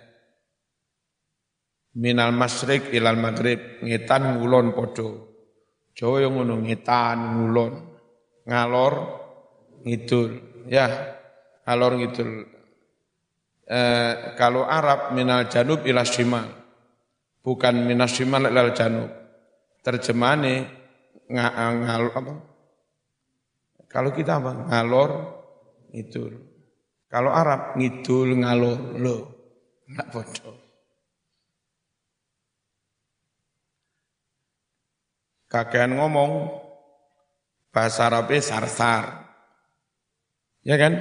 Minal 1.99 2.31
masrik 2.31 2.95
ilal 2.95 3.19
maghrib. 3.19 3.83
Ngetan 3.83 4.39
ngulon 4.39 4.71
podo 4.71 5.27
Jawa 5.91 6.23
yang 6.23 6.39
ngono 6.39 6.63
ngetan 6.63 7.43
ngulon. 7.43 7.75
Ngalor 8.47 8.95
ngidul. 9.83 10.31
Ya. 10.71 10.87
Ngalor 11.67 11.93
ngidul. 11.99 12.31
Eh, 13.67 14.13
kalau 14.39 14.63
Arab 14.63 15.11
minal 15.11 15.51
janub 15.51 15.83
ilal 15.87 16.07
shimal 16.07 16.60
bukan 17.41 17.75
minal 17.89 18.09
shimal 18.11 18.45
ilal 18.47 18.73
janub 18.77 19.11
terjemahane 19.81 20.69
ngalor 21.31 22.13
apa 22.13 22.35
kalau 23.89 24.11
kita 24.13 24.39
apa 24.39 24.53
ngalor 24.69 25.11
ngidul 25.95 26.33
kalau 27.11 27.31
Arab 27.33 27.75
ngidul 27.81 28.39
ngalor 28.41 28.79
lo 29.01 29.17
nggak 29.89 30.07
bodoh 30.13 30.71
kakean 35.51 35.99
ngomong 35.99 36.61
bahasa 37.75 38.07
Arabnya 38.07 38.39
sarsar. 38.43 39.05
Ya 40.63 40.79
kan? 40.79 40.95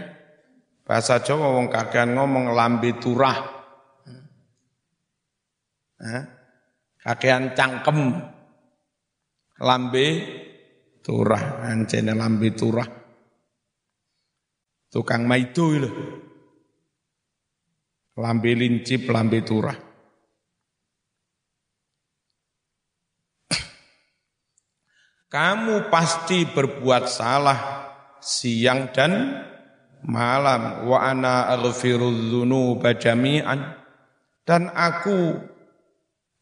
Bahasa 0.86 1.22
Jawa 1.22 1.54
ngomong 1.54 1.68
kakean 1.70 2.18
ngomong 2.18 2.50
lambe 2.58 2.98
turah. 2.98 3.59
Kakean 7.00 7.54
cangkem. 7.54 8.00
Lambe 9.60 10.08
turah, 11.04 11.64
ancene 11.68 12.16
lambe 12.16 12.56
turah. 12.56 12.88
Tukang 14.88 15.28
maido 15.28 15.68
lho. 15.76 15.92
Lambe 18.20 18.52
lincip, 18.56 19.12
lambe 19.12 19.44
turah. 19.44 19.90
kamu 25.30 25.94
pasti 25.94 26.50
berbuat 26.50 27.06
salah 27.06 27.60
siang 28.18 28.90
dan 28.90 29.46
malam 30.04 30.90
wa 30.90 31.06
ana 31.06 31.54
aghfirudz 31.54 32.34
dzunuba 32.34 32.98
jami'an 32.98 33.78
dan 34.44 34.74
aku 34.74 35.38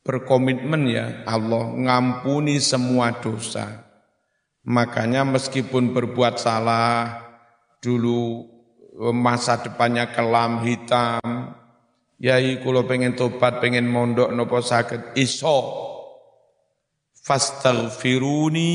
berkomitmen 0.08 0.88
ya 0.88 1.28
Allah 1.28 1.68
ngampuni 1.68 2.64
semua 2.64 3.12
dosa. 3.20 3.84
Makanya 4.64 5.28
meskipun 5.28 5.92
berbuat 5.92 6.40
salah 6.40 7.28
dulu 7.84 8.48
masa 9.12 9.60
depannya 9.60 10.16
kelam 10.16 10.64
hitam 10.64 11.20
yai 12.18 12.64
kulo 12.64 12.88
pengen 12.88 13.14
tobat 13.20 13.60
pengen 13.60 13.92
mondok 13.92 14.32
nopo 14.32 14.64
sakit 14.64 15.20
iso. 15.20 15.84
Fastaghfiruni 17.28 18.72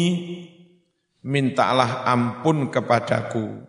mintalah 1.24 2.04
ampun 2.04 2.68
kepadaku. 2.68 3.64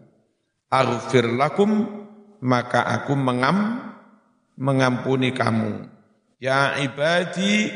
Aghfir 0.68 1.32
lakum 1.32 2.04
maka 2.44 2.84
aku 2.84 3.16
mengam 3.16 3.80
mengampuni 4.60 5.32
kamu 5.32 5.93
ya 6.44 6.76
ibadi 6.84 7.72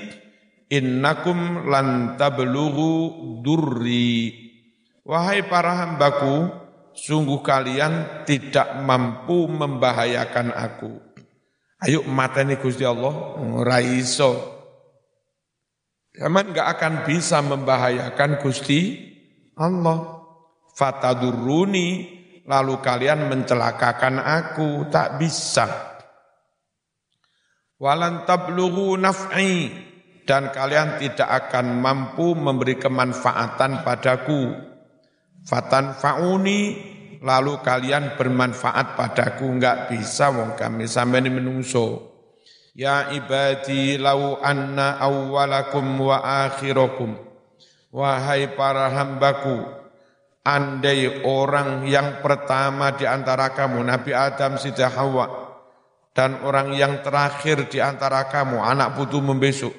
innakum 0.67 1.71
lan 1.71 2.19
tablughu 2.19 3.15
durri 3.39 4.35
wahai 5.07 5.47
para 5.47 5.87
hambaku 5.87 6.51
sungguh 6.91 7.39
kalian 7.39 8.27
tidak 8.27 8.75
mampu 8.83 9.47
membahayakan 9.47 10.51
aku 10.51 10.91
ayo 11.87 12.03
mateni 12.11 12.59
Gusti 12.59 12.83
Allah 12.83 13.39
ora 13.39 13.79
iso 13.79 14.57
Zaman 16.17 16.49
nggak 16.49 16.67
akan 16.73 16.93
bisa 17.05 17.45
membahayakan 17.45 18.41
Gusti 18.41 18.97
Allah. 19.53 20.17
Fataduruni 20.73 21.89
lalu 22.49 22.81
kalian 22.81 23.29
mencelakakan 23.29 24.17
aku 24.17 24.89
tak 24.89 25.21
bisa. 25.21 25.96
Walan 27.77 28.25
tablughu 28.25 28.97
naf'i 28.97 29.69
dan 30.25 30.49
kalian 30.49 30.97
tidak 30.97 31.29
akan 31.29 31.77
mampu 31.77 32.33
memberi 32.33 32.81
kemanfaatan 32.81 33.85
padaku. 33.85 34.49
Fatan 35.45 35.93
fauni 35.93 36.73
lalu 37.21 37.61
kalian 37.61 38.17
bermanfaat 38.17 38.97
padaku 38.97 39.45
enggak 39.45 39.93
bisa 39.93 40.33
wong 40.33 40.57
kami 40.57 40.89
ini 40.89 41.29
menungso. 41.29 42.17
Ya 42.73 43.13
ibadi 43.13 44.01
lau 44.01 44.41
anna 44.41 44.97
awwalakum 44.97 45.85
wa 46.01 46.21
akhirakum 46.45 47.17
wahai 47.89 48.53
para 48.53 48.93
hambaku 48.93 49.65
andai 50.45 51.25
orang 51.25 51.89
yang 51.89 52.21
pertama 52.21 52.93
di 52.93 53.09
antara 53.09 53.49
kamu 53.57 53.81
Nabi 53.81 54.13
Adam 54.13 54.61
Siti 54.61 54.85
Hawa 54.85 55.46
dan 56.17 56.41
orang 56.41 56.73
yang 56.73 57.05
terakhir 57.05 57.69
di 57.69 57.77
antara 57.77 58.25
kamu 58.25 58.57
anak 58.57 58.97
putu 58.97 59.21
membesuk. 59.21 59.69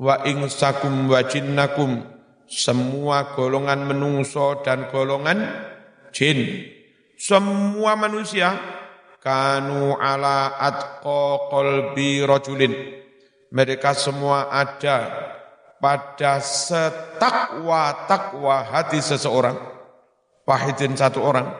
Wa 0.00 0.24
ingsakum 0.24 1.12
wa 1.12 1.20
jinnakum 1.20 2.00
semua 2.48 3.36
golongan 3.36 3.84
menungso 3.84 4.64
dan 4.64 4.88
golongan 4.88 5.44
jin. 6.16 6.64
Semua 7.20 7.92
manusia 8.00 8.56
kanu 9.20 10.00
ala 10.00 10.56
atqa 10.56 11.52
qalbi 11.52 12.24
rajulin. 12.24 12.72
Mereka 13.52 13.92
semua 13.92 14.48
ada 14.48 15.28
pada 15.76 16.40
setakwa-takwa 16.40 18.64
hati 18.64 19.04
seseorang. 19.04 19.60
Wahidin 20.48 20.96
satu 20.96 21.20
orang 21.20 21.52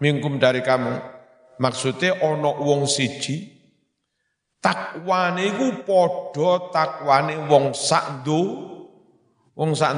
mingkum 0.00 0.40
dari 0.40 0.64
kamu 0.64 1.20
Maksudnya 1.62 2.18
ono 2.26 2.58
wong 2.58 2.90
siji 2.90 3.46
takwane 4.58 5.46
iku 5.46 5.86
padha 5.86 6.74
takwane 6.74 7.38
wong 7.46 7.70
sakdo 7.70 8.40
wong 9.54 9.70
sak. 9.78 9.94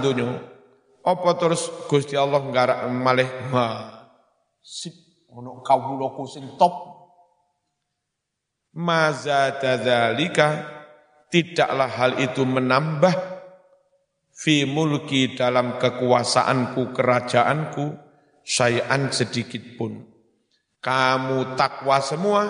Apa 1.05 1.31
terus 1.41 1.69
Gusti 1.89 2.17
Allah 2.21 2.45
nggarak 2.45 2.85
malih 2.93 3.29
ha 3.53 3.67
sip 4.61 4.93
ono 5.33 5.65
kawulaku 5.65 6.29
sing 6.29 6.45
top. 6.61 6.93
Maza 8.77 9.55
dzalika 9.57 10.69
tidaklah 11.33 11.89
hal 11.89 12.13
itu 12.21 12.45
menambah 12.45 13.15
fi 14.35 14.67
mulki 14.69 15.33
dalam 15.39 15.79
kekuasaanku 15.79 16.93
kerajaanku 16.93 17.85
sayan 18.43 19.15
sedikit 19.15 19.79
pun 19.79 20.14
kamu 20.85 21.57
takwa 21.57 21.97
semua 22.05 22.43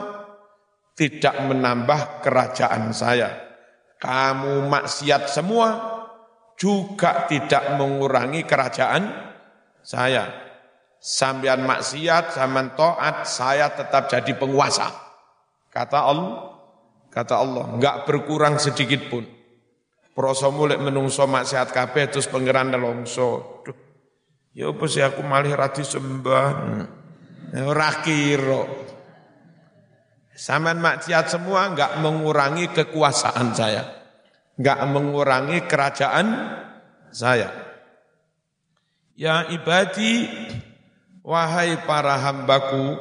tidak 0.98 1.38
menambah 1.46 2.18
kerajaan 2.18 2.90
saya. 2.90 3.30
Kamu 4.02 4.66
maksiat 4.66 5.30
semua 5.30 5.68
juga 6.58 7.30
tidak 7.30 7.78
mengurangi 7.78 8.42
kerajaan 8.42 9.06
saya. 9.86 10.34
Sambian 10.98 11.62
maksiat, 11.62 12.34
sambian 12.34 12.74
to'at, 12.74 13.22
saya 13.22 13.70
tetap 13.70 14.10
jadi 14.10 14.34
penguasa. 14.34 14.90
Kata 15.70 15.98
Allah, 16.02 16.58
kata 17.14 17.34
Allah, 17.38 17.64
enggak 17.70 18.02
berkurang 18.02 18.58
sedikit 18.58 19.14
pun. 19.14 19.22
Proso 20.10 20.50
mulai 20.50 20.78
menungso 20.78 21.26
maksiat 21.26 21.70
kabeh 21.70 22.10
terus 22.10 22.26
pangeran 22.26 22.74
nelongso. 22.74 23.62
Ya 24.54 24.70
apa 24.70 24.86
sih 24.86 25.02
aku 25.02 25.22
malih 25.26 25.54
rati 25.54 25.82
sembah. 25.82 26.50
Hmm. 26.54 27.03
Ora 27.54 28.02
kira. 28.02 28.66
Saman 30.34 30.82
maksiat 30.82 31.30
semua 31.30 31.70
enggak 31.70 32.02
mengurangi 32.02 32.66
kekuasaan 32.74 33.54
saya. 33.54 33.86
Enggak 34.58 34.82
mengurangi 34.90 35.62
kerajaan 35.70 36.26
saya. 37.14 37.54
Ya 39.14 39.46
ibadi, 39.46 40.26
wahai 41.22 41.78
para 41.86 42.18
hambaku, 42.18 42.98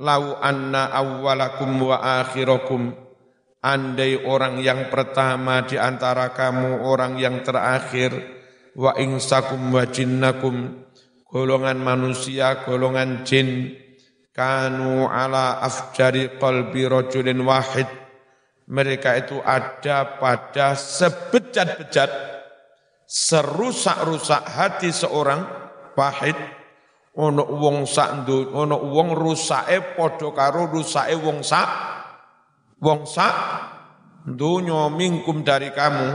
lau 0.00 0.40
anna 0.40 0.88
awwalakum 0.88 1.92
wa 1.92 2.24
akhirakum, 2.24 2.96
andai 3.60 4.16
orang 4.24 4.64
yang 4.64 4.88
pertama 4.88 5.68
di 5.68 5.76
antara 5.76 6.32
kamu, 6.32 6.80
orang 6.80 7.20
yang 7.20 7.44
terakhir, 7.44 8.16
wa 8.72 8.96
ingsakum 8.96 9.76
wa 9.76 9.84
jinnakum, 9.84 10.88
golongan 11.28 11.76
manusia, 11.76 12.64
golongan 12.64 13.28
jin, 13.28 13.81
kanu 14.32 15.06
ala 15.06 15.60
afjari 15.60 16.40
qalbi 16.40 16.88
rajulin 16.88 17.44
wahid. 17.44 17.88
Mereka 18.72 19.10
itu 19.20 19.36
ada 19.44 20.16
pada 20.16 20.72
sebejat-bejat, 20.72 22.10
serusak-rusak 23.04 24.42
hati 24.48 24.88
seorang 24.88 25.44
wahid. 25.92 26.36
Ono 27.12 27.44
wong 27.44 27.84
sak 27.84 28.24
ono 28.56 28.88
wong 28.88 29.12
rusake 29.12 29.92
padha 29.92 30.32
karo 30.32 30.64
rusake 30.72 31.12
wong 31.20 31.44
sak 31.44 31.68
wong 32.80 33.04
sak 33.04 33.36
dunya 34.24 34.88
mingkum 34.88 35.44
dari 35.44 35.76
kamu 35.76 36.08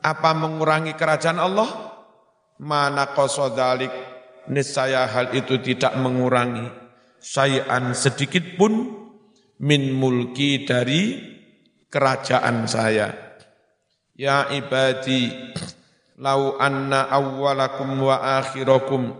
apa 0.00 0.30
mengurangi 0.32 0.96
kerajaan 0.96 1.36
Allah 1.36 1.68
mana 2.64 3.12
qasodalik 3.12 3.92
niscaya 4.48 5.04
hal 5.04 5.36
itu 5.36 5.60
tidak 5.60 6.00
mengurangi 6.00 6.81
sayan 7.22 7.94
sedikit 7.94 8.58
pun 8.58 8.90
min 9.62 9.94
mulki 9.94 10.66
dari 10.66 11.22
kerajaan 11.86 12.66
saya. 12.66 13.38
Ya 14.12 14.50
ibadi, 14.50 15.30
lau 16.18 16.58
anna 16.58 17.08
awwalakum 17.08 17.96
wa 18.02 18.42
akhirakum, 18.42 19.14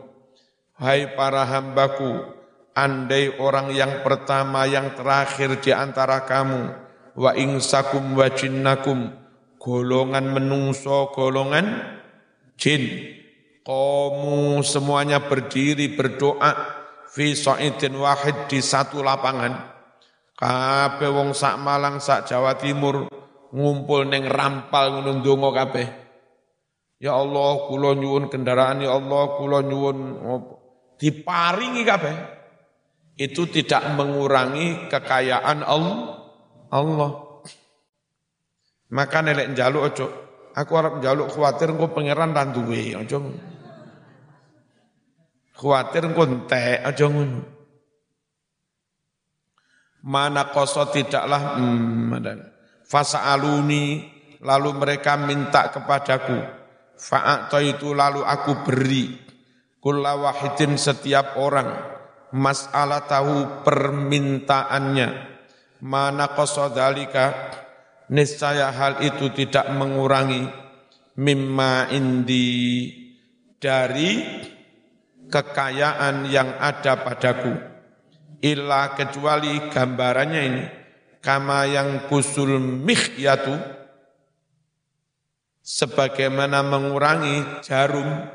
hai 0.77 1.15
para 1.15 1.47
hambaku, 1.47 2.27
andai 2.75 3.39
orang 3.39 3.73
yang 3.73 4.03
pertama 4.05 4.69
yang 4.69 4.93
terakhir 4.99 5.63
di 5.63 5.71
antara 5.73 6.27
kamu, 6.27 6.75
wa 7.17 7.33
ingsakum 7.39 8.19
wa 8.19 8.29
jinnakum, 8.29 9.15
golongan 9.57 10.27
menungso, 10.29 11.09
golongan 11.15 11.97
jin, 12.59 13.15
Kamu 13.63 14.59
semuanya 14.67 15.23
berdiri 15.23 15.95
berdoa 15.95 16.82
fi 17.13 17.37
sa'idin 17.37 17.93
wahid 18.01 18.49
di 18.49 18.65
satu 18.65 19.05
lapangan. 19.05 19.53
Kabeh 20.33 21.13
wong 21.13 21.37
sak 21.37 21.61
Malang 21.61 22.01
sak 22.01 22.27
Jawa 22.27 22.57
Timur 22.57 23.07
ngumpul 23.53 24.09
neng 24.09 24.25
rampal 24.27 24.97
ngono 24.97 25.21
ndonga 25.21 25.51
kabeh. 25.53 25.89
Ya 27.03 27.19
Allah, 27.19 27.69
kula 27.69 27.99
nyuwun 27.99 28.31
kendaraan 28.33 28.81
ya 28.81 28.97
Allah, 28.97 29.37
kula 29.37 29.61
nyuwun 29.61 29.99
diparingi 30.97 31.83
kabeh. 31.85 32.17
Itu 33.19 33.45
tidak 33.51 33.93
mengurangi 33.93 34.89
kekayaan 34.89 35.61
Allah. 35.67 35.99
Allah. 36.73 37.11
Maka 38.89 39.19
nelek 39.21 39.53
njaluk 39.53 39.83
ojo. 39.93 40.07
Aku 40.53 40.73
harap 40.77 41.01
njaluk 41.01 41.33
khawatir 41.33 41.73
engko 41.75 41.93
pangeran 41.93 42.33
ra 42.33 42.49
duwe, 42.49 42.97
ojo. 42.97 43.52
Khawatir 45.63 46.11
kontek 46.11 46.83
aja 46.83 47.07
ngono. 47.07 47.39
Mana 50.03 50.51
koso 50.51 50.91
tidaklah 50.91 51.55
hmm, 51.63 52.19
fasa 52.83 53.31
aluni 53.31 54.03
lalu 54.43 54.75
mereka 54.75 55.15
minta 55.15 55.71
kepadaku. 55.71 56.35
Fa'akta 56.99 57.63
itu 57.63 57.95
lalu 57.95 58.27
aku 58.27 58.67
beri. 58.67 59.15
Kulla 59.79 60.19
wahidin 60.19 60.75
setiap 60.75 61.39
orang. 61.39 61.71
Masalah 62.35 63.07
tahu 63.07 63.63
permintaannya. 63.63 65.09
Mana 65.87 66.27
dalika 66.75 67.55
niscaya 68.11 68.75
hal 68.75 68.99
itu 69.07 69.31
tidak 69.31 69.71
mengurangi. 69.71 70.43
Mimma 71.23 71.93
indi 71.95 72.91
dari 73.63 74.11
kekayaan 75.33 76.29
yang 76.29 76.61
ada 76.61 77.01
padaku. 77.01 77.57
Illa 78.45 78.93
kecuali 78.93 79.73
gambarannya 79.73 80.43
ini. 80.45 80.65
Kama 81.25 81.65
yang 81.65 82.13
kusul 82.13 82.61
mihyatu. 82.61 83.57
Sebagaimana 85.65 86.61
mengurangi 86.61 87.65
jarum. 87.65 88.29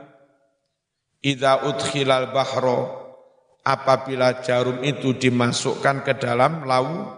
Ida 1.21 1.69
udkhilal 1.69 2.33
bahro. 2.33 3.05
Apabila 3.61 4.41
jarum 4.41 4.81
itu 4.81 5.13
dimasukkan 5.13 6.01
ke 6.01 6.17
dalam 6.17 6.65
laut. 6.65 7.13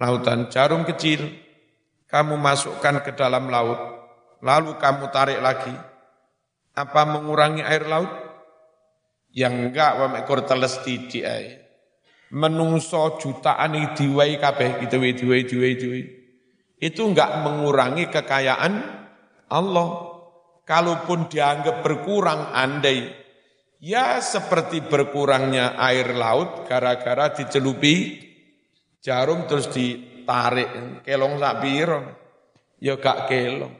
Lautan 0.00 0.48
jarum 0.48 0.88
kecil. 0.88 1.26
Kamu 2.08 2.40
masukkan 2.40 3.02
ke 3.04 3.12
dalam 3.12 3.50
laut. 3.52 3.78
Lalu 4.40 4.78
kamu 4.78 5.10
tarik 5.10 5.42
lagi. 5.42 5.74
Apa 6.72 7.02
mengurangi 7.04 7.60
air 7.66 7.84
laut? 7.84 8.21
Yang 9.32 9.68
enggak 9.68 9.96
wa 9.96 10.06
ekor 10.20 10.44
teles 10.44 10.80
titik 10.84 11.24
ai. 11.24 11.46
menungso 12.32 13.20
jutaan 13.20 13.76
diwai 13.92 14.40
kabeh 14.40 14.88
diwai 14.88 15.12
diwai 15.12 15.42
diwai 15.44 15.72
diwai. 15.76 16.02
Itu 16.80 17.12
enggak 17.12 17.44
mengurangi 17.44 18.08
kekayaan 18.08 18.74
Allah. 19.52 19.88
Kalaupun 20.62 21.26
dianggap 21.26 21.82
berkurang 21.82 22.54
andai 22.54 23.10
ya 23.82 24.22
seperti 24.22 24.86
berkurangnya 24.86 25.74
air 25.74 26.14
laut 26.14 26.70
gara-gara 26.70 27.34
dicelupi 27.34 28.22
jarum 29.02 29.50
terus 29.50 29.68
ditarik 29.74 31.02
kelong 31.02 31.42
sak 31.42 31.54
piro. 31.58 32.00
Ya 32.82 32.98
gak 32.98 33.30
kelong. 33.30 33.74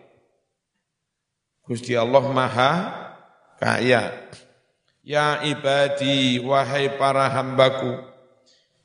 Gusti 1.63 1.95
Allah 1.95 2.23
Maha 2.27 2.73
kaya. 3.59 4.31
Ya 5.03 5.43
ibadi 5.43 6.39
wahai 6.39 6.95
para 6.95 7.27
hambaku 7.27 7.99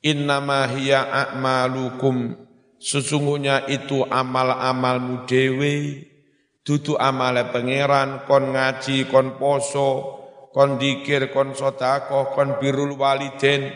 innama 0.02 0.66
hiya 0.66 1.06
a'malukum. 1.06 2.34
Sesungguhnya 2.82 3.70
itu 3.70 4.02
amal-amalmu 4.02 5.30
dewe. 5.30 6.06
Dudu 6.66 6.98
amale 6.98 7.54
pangeran 7.54 8.26
kon 8.26 8.50
ngaji 8.50 9.06
kon 9.06 9.38
poso 9.38 10.18
kon 10.50 10.74
dikir 10.74 11.30
kon 11.30 11.54
sodakoh 11.54 12.34
kon 12.34 12.58
birul 12.58 12.98
waliden 12.98 13.72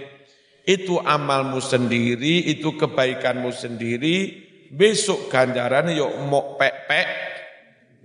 itu 0.67 0.99
amalmu 0.99 1.63
sendiri 1.63 2.51
itu 2.51 2.75
kebaikanmu 2.75 3.55
sendiri. 3.55 4.45
Besok 4.75 5.31
ganjaran 5.31 5.95
yuk 5.95 6.11
mok 6.27 6.59
pek-pek. 6.59 7.09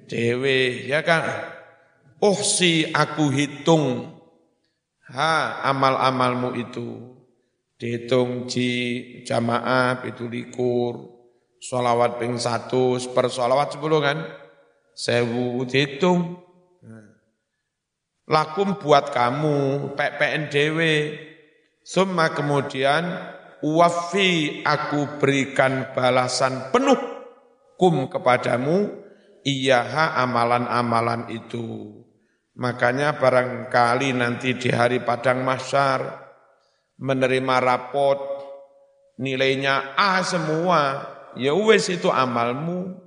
Dewe 0.06 0.86
ya 0.86 1.02
kan? 1.02 1.26
Oh 2.22 2.38
si 2.38 2.86
aku 2.94 3.34
hitung 3.34 4.17
Ha, 5.12 5.64
amal-amalmu 5.64 6.56
itu. 6.60 7.16
Dihitung 7.78 8.50
di 8.50 8.70
jamaah 9.22 10.02
itu 10.04 10.26
likur, 10.26 11.14
sholawat 11.62 12.18
ping 12.18 12.36
satu, 12.42 12.98
per 13.14 13.30
sholawat 13.30 13.78
sepuluh 13.78 14.02
kan, 14.02 14.18
sewu 14.98 15.62
dihitung. 15.70 16.42
Lakum 18.28 18.76
buat 18.76 19.14
kamu, 19.14 19.94
PPNDW, 19.96 20.80
semua 21.80 22.28
kemudian 22.36 23.08
wafi 23.64 24.60
aku 24.68 25.22
berikan 25.24 25.96
balasan 25.96 26.68
penuh 26.76 27.00
kum 27.80 28.12
kepadamu, 28.12 28.92
iyaha 29.48 30.20
amalan-amalan 30.20 31.32
itu. 31.32 32.04
Makanya 32.58 33.22
barangkali 33.22 34.18
nanti 34.18 34.58
di 34.58 34.74
hari 34.74 35.06
padang 35.06 35.46
masyar 35.46 36.26
menerima 36.98 37.56
rapot 37.62 38.18
nilainya 39.22 39.94
A 39.94 40.26
semua, 40.26 41.06
ya 41.38 41.54
wes 41.54 41.86
itu 41.94 42.10
amalmu, 42.10 42.98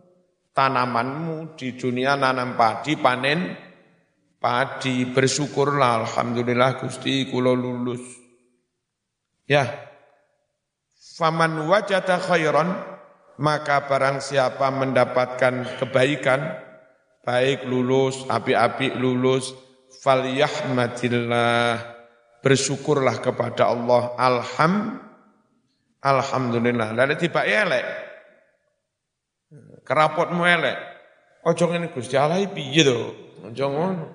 tanamanmu 0.55 1.59
di 1.59 1.74
dunia 1.74 2.14
nanam 2.14 2.55
padi 2.55 2.94
panen 2.94 3.59
padi 4.38 5.11
bersyukurlah 5.11 6.07
alhamdulillah 6.07 6.78
Gusti 6.78 7.26
kula 7.26 7.51
lulus. 7.51 8.03
Ya. 9.51 9.66
Faman 11.18 11.66
wajata 11.66 12.22
khairan 12.22 12.70
maka 13.42 13.84
barang 13.90 14.22
siapa 14.22 14.70
mendapatkan 14.70 15.80
kebaikan 15.82 16.70
baik 17.25 17.68
lulus, 17.68 18.25
api-api 18.27 18.97
lulus, 18.97 19.53
falyahmadillah, 20.01 21.77
bersyukurlah 22.41 23.21
kepada 23.21 23.68
Allah, 23.68 24.16
alham, 24.16 25.01
alhamdulillah. 26.01 26.97
Lalu 26.97 27.14
tiba 27.21 27.45
elek, 27.45 27.85
kerapotmu 29.85 30.43
elek, 30.49 30.77
ojo 31.45 31.68
ini 31.77 31.93
Gusti 31.93 32.16
Allah 32.16 32.41
piye 32.49 32.83
to? 32.85 33.01
Ojo 33.45 33.66
ngono. 33.68 34.07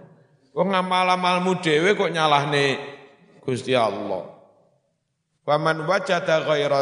Wong 0.55 0.71
ngamal-amalmu 0.71 1.59
dhewe 1.59 1.99
kok 1.99 2.13
nyalahne 2.15 2.79
Gusti 3.43 3.75
Allah. 3.75 4.23
Wa 5.45 5.55
man 5.61 5.83
wajada 5.85 6.41
ghaira 6.41 6.81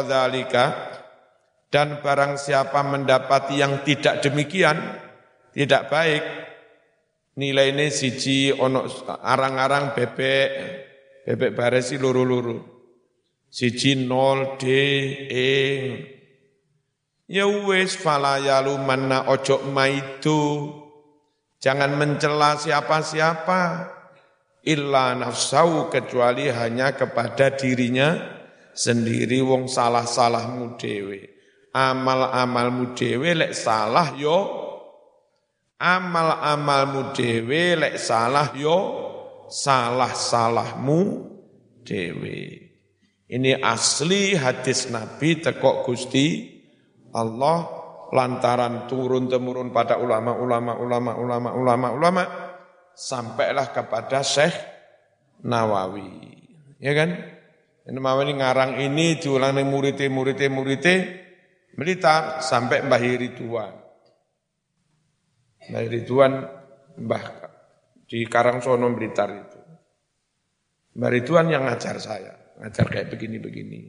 dan 1.74 1.98
barang 1.98 2.38
siapa 2.38 2.86
mendapati 2.86 3.58
yang 3.58 3.82
tidak 3.82 4.22
demikian, 4.22 4.78
tidak 5.54 5.86
baik. 5.88 6.24
Nilai 7.34 7.74
ini 7.74 7.90
siji 7.90 8.54
ono 8.54 8.86
arang-arang 9.22 9.90
bebek, 9.94 10.48
bebek 11.26 11.50
baresi 11.54 11.98
luru-luru. 11.98 12.58
Siji 13.50 14.06
nol 14.06 14.54
D 14.58 14.64
E. 15.30 15.54
Ya 17.26 17.46
wis 17.46 17.98
fala 17.98 18.38
yalu 18.38 18.78
manna 18.78 19.26
ojo 19.30 19.66
maitu. 19.66 20.70
Jangan 21.58 21.94
mencela 21.98 22.54
siapa-siapa. 22.58 23.62
Illa 24.64 25.12
nafsau 25.12 25.92
kecuali 25.92 26.48
hanya 26.48 26.96
kepada 26.96 27.52
dirinya 27.52 28.16
sendiri 28.72 29.44
wong 29.44 29.68
salah-salahmu 29.68 30.80
dewe. 30.80 31.34
Amal-amalmu 31.74 32.96
dewe 32.96 33.36
lek 33.36 33.52
salah 33.52 34.14
yo 34.16 34.63
amal-amalmu 35.78 37.14
dewe 37.14 37.78
lek 37.78 37.94
salah 37.98 38.54
yo 38.54 38.78
salah-salahmu 39.50 40.98
dewe. 41.84 42.40
Ini 43.24 43.58
asli 43.60 44.36
hadis 44.36 44.92
Nabi 44.92 45.40
tekok 45.40 45.88
Gusti 45.88 46.54
Allah 47.14 47.66
lantaran 48.14 48.86
turun 48.86 49.26
temurun 49.26 49.74
pada 49.74 49.98
ulama-ulama 49.98 50.76
ulama-ulama 50.78 51.50
ulama-ulama 51.56 52.22
sampailah 52.94 53.74
kepada 53.74 54.22
Syekh 54.22 54.54
Nawawi. 55.42 56.36
Ya 56.78 56.94
kan? 56.94 57.10
Nawawi 57.84 58.32
ngarang 58.38 58.80
ini 58.80 59.20
diulang 59.20 59.60
murid-murid 59.60 60.48
murid-murid 60.48 60.86
Blitar 61.74 62.38
sampai 62.38 62.86
Mbah 62.86 63.02
Ridwan. 63.02 63.83
Nah 65.72 65.80
Ridwan 65.80 66.34
Mbah 67.00 67.24
di 68.04 68.26
Karangsono 68.28 68.90
Blitar 68.92 69.30
itu. 69.32 69.60
Mbah 70.94 71.10
Ridwan 71.10 71.48
yang 71.48 71.64
ngajar 71.64 71.96
saya, 71.96 72.32
ngajar 72.60 72.86
kayak 72.92 73.08
begini-begini. 73.10 73.80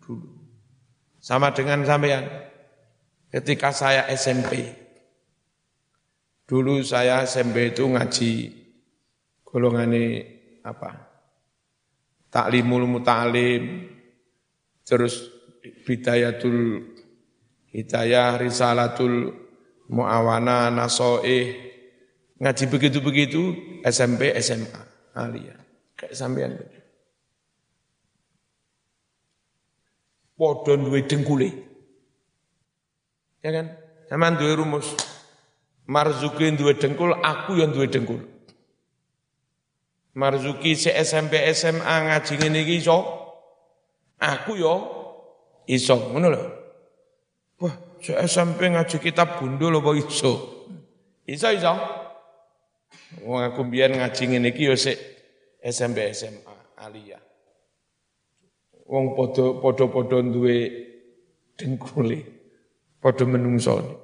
Dulu. 0.00 0.28
Sama 1.20 1.52
dengan 1.52 1.84
sampean. 1.84 2.24
Ketika 3.28 3.74
saya 3.74 4.06
SMP. 4.14 4.82
Dulu 6.44 6.84
saya 6.84 7.24
SMP 7.24 7.72
itu 7.72 7.88
ngaji 7.88 8.32
golongan 9.48 9.96
ini 9.96 10.04
apa? 10.60 10.92
Taklimul 12.28 12.84
muta'alim, 12.84 13.88
terus 14.84 15.30
bidayatul 15.86 16.84
hidayah, 17.72 18.36
risalatul 18.36 19.43
muawana, 19.88 20.70
nasoih, 20.70 21.56
ngaji 22.40 22.64
begitu-begitu 22.70 23.42
SMP, 23.84 24.32
SMA, 24.40 24.80
alia. 25.14 25.56
Kayak 25.94 26.14
sampean. 26.18 26.52
Podon 30.34 30.90
duwe 30.90 31.06
dengkule. 31.06 31.48
Ya 33.44 33.54
kan? 33.54 33.66
Sama 34.10 34.34
duwe 34.34 34.58
rumus. 34.58 34.98
Marzuki 35.84 36.48
duwe 36.56 36.74
dengkul, 36.80 37.12
aku 37.20 37.60
yang 37.60 37.70
duwe 37.70 37.86
dengkul. 37.92 38.24
Marzuki 40.16 40.72
si 40.74 40.88
SMP 40.88 41.36
SMA 41.52 41.94
ngaji 42.08 42.32
ngene 42.40 42.58
iki 42.64 42.80
iso. 42.80 42.98
Aku 44.16 44.56
yo 44.56 44.74
iso, 45.68 46.08
ngono 46.08 46.32
lho. 46.32 46.42
Wah, 47.60 47.74
SMP 48.12 48.68
ngaji 48.68 49.00
kitab 49.00 49.40
gundul 49.40 49.80
apa 49.80 49.90
iso? 49.96 50.32
Iso 51.24 51.48
iso. 51.48 51.72
Wong 53.24 53.40
aku 53.40 53.64
biyen 53.64 53.96
ngaji 53.96 54.22
ngene 54.34 54.52
iki 54.52 54.68
yo 54.68 54.76
sik 54.76 54.98
SMP 55.64 56.12
SMA 56.12 56.76
aliyah. 56.84 57.22
Wong 58.84 59.16
padha 59.16 59.56
padha-padha 59.64 60.20
duwe 60.28 60.56
dengkule, 61.56 62.18
padha 63.00 63.24
menungsone. 63.24 64.03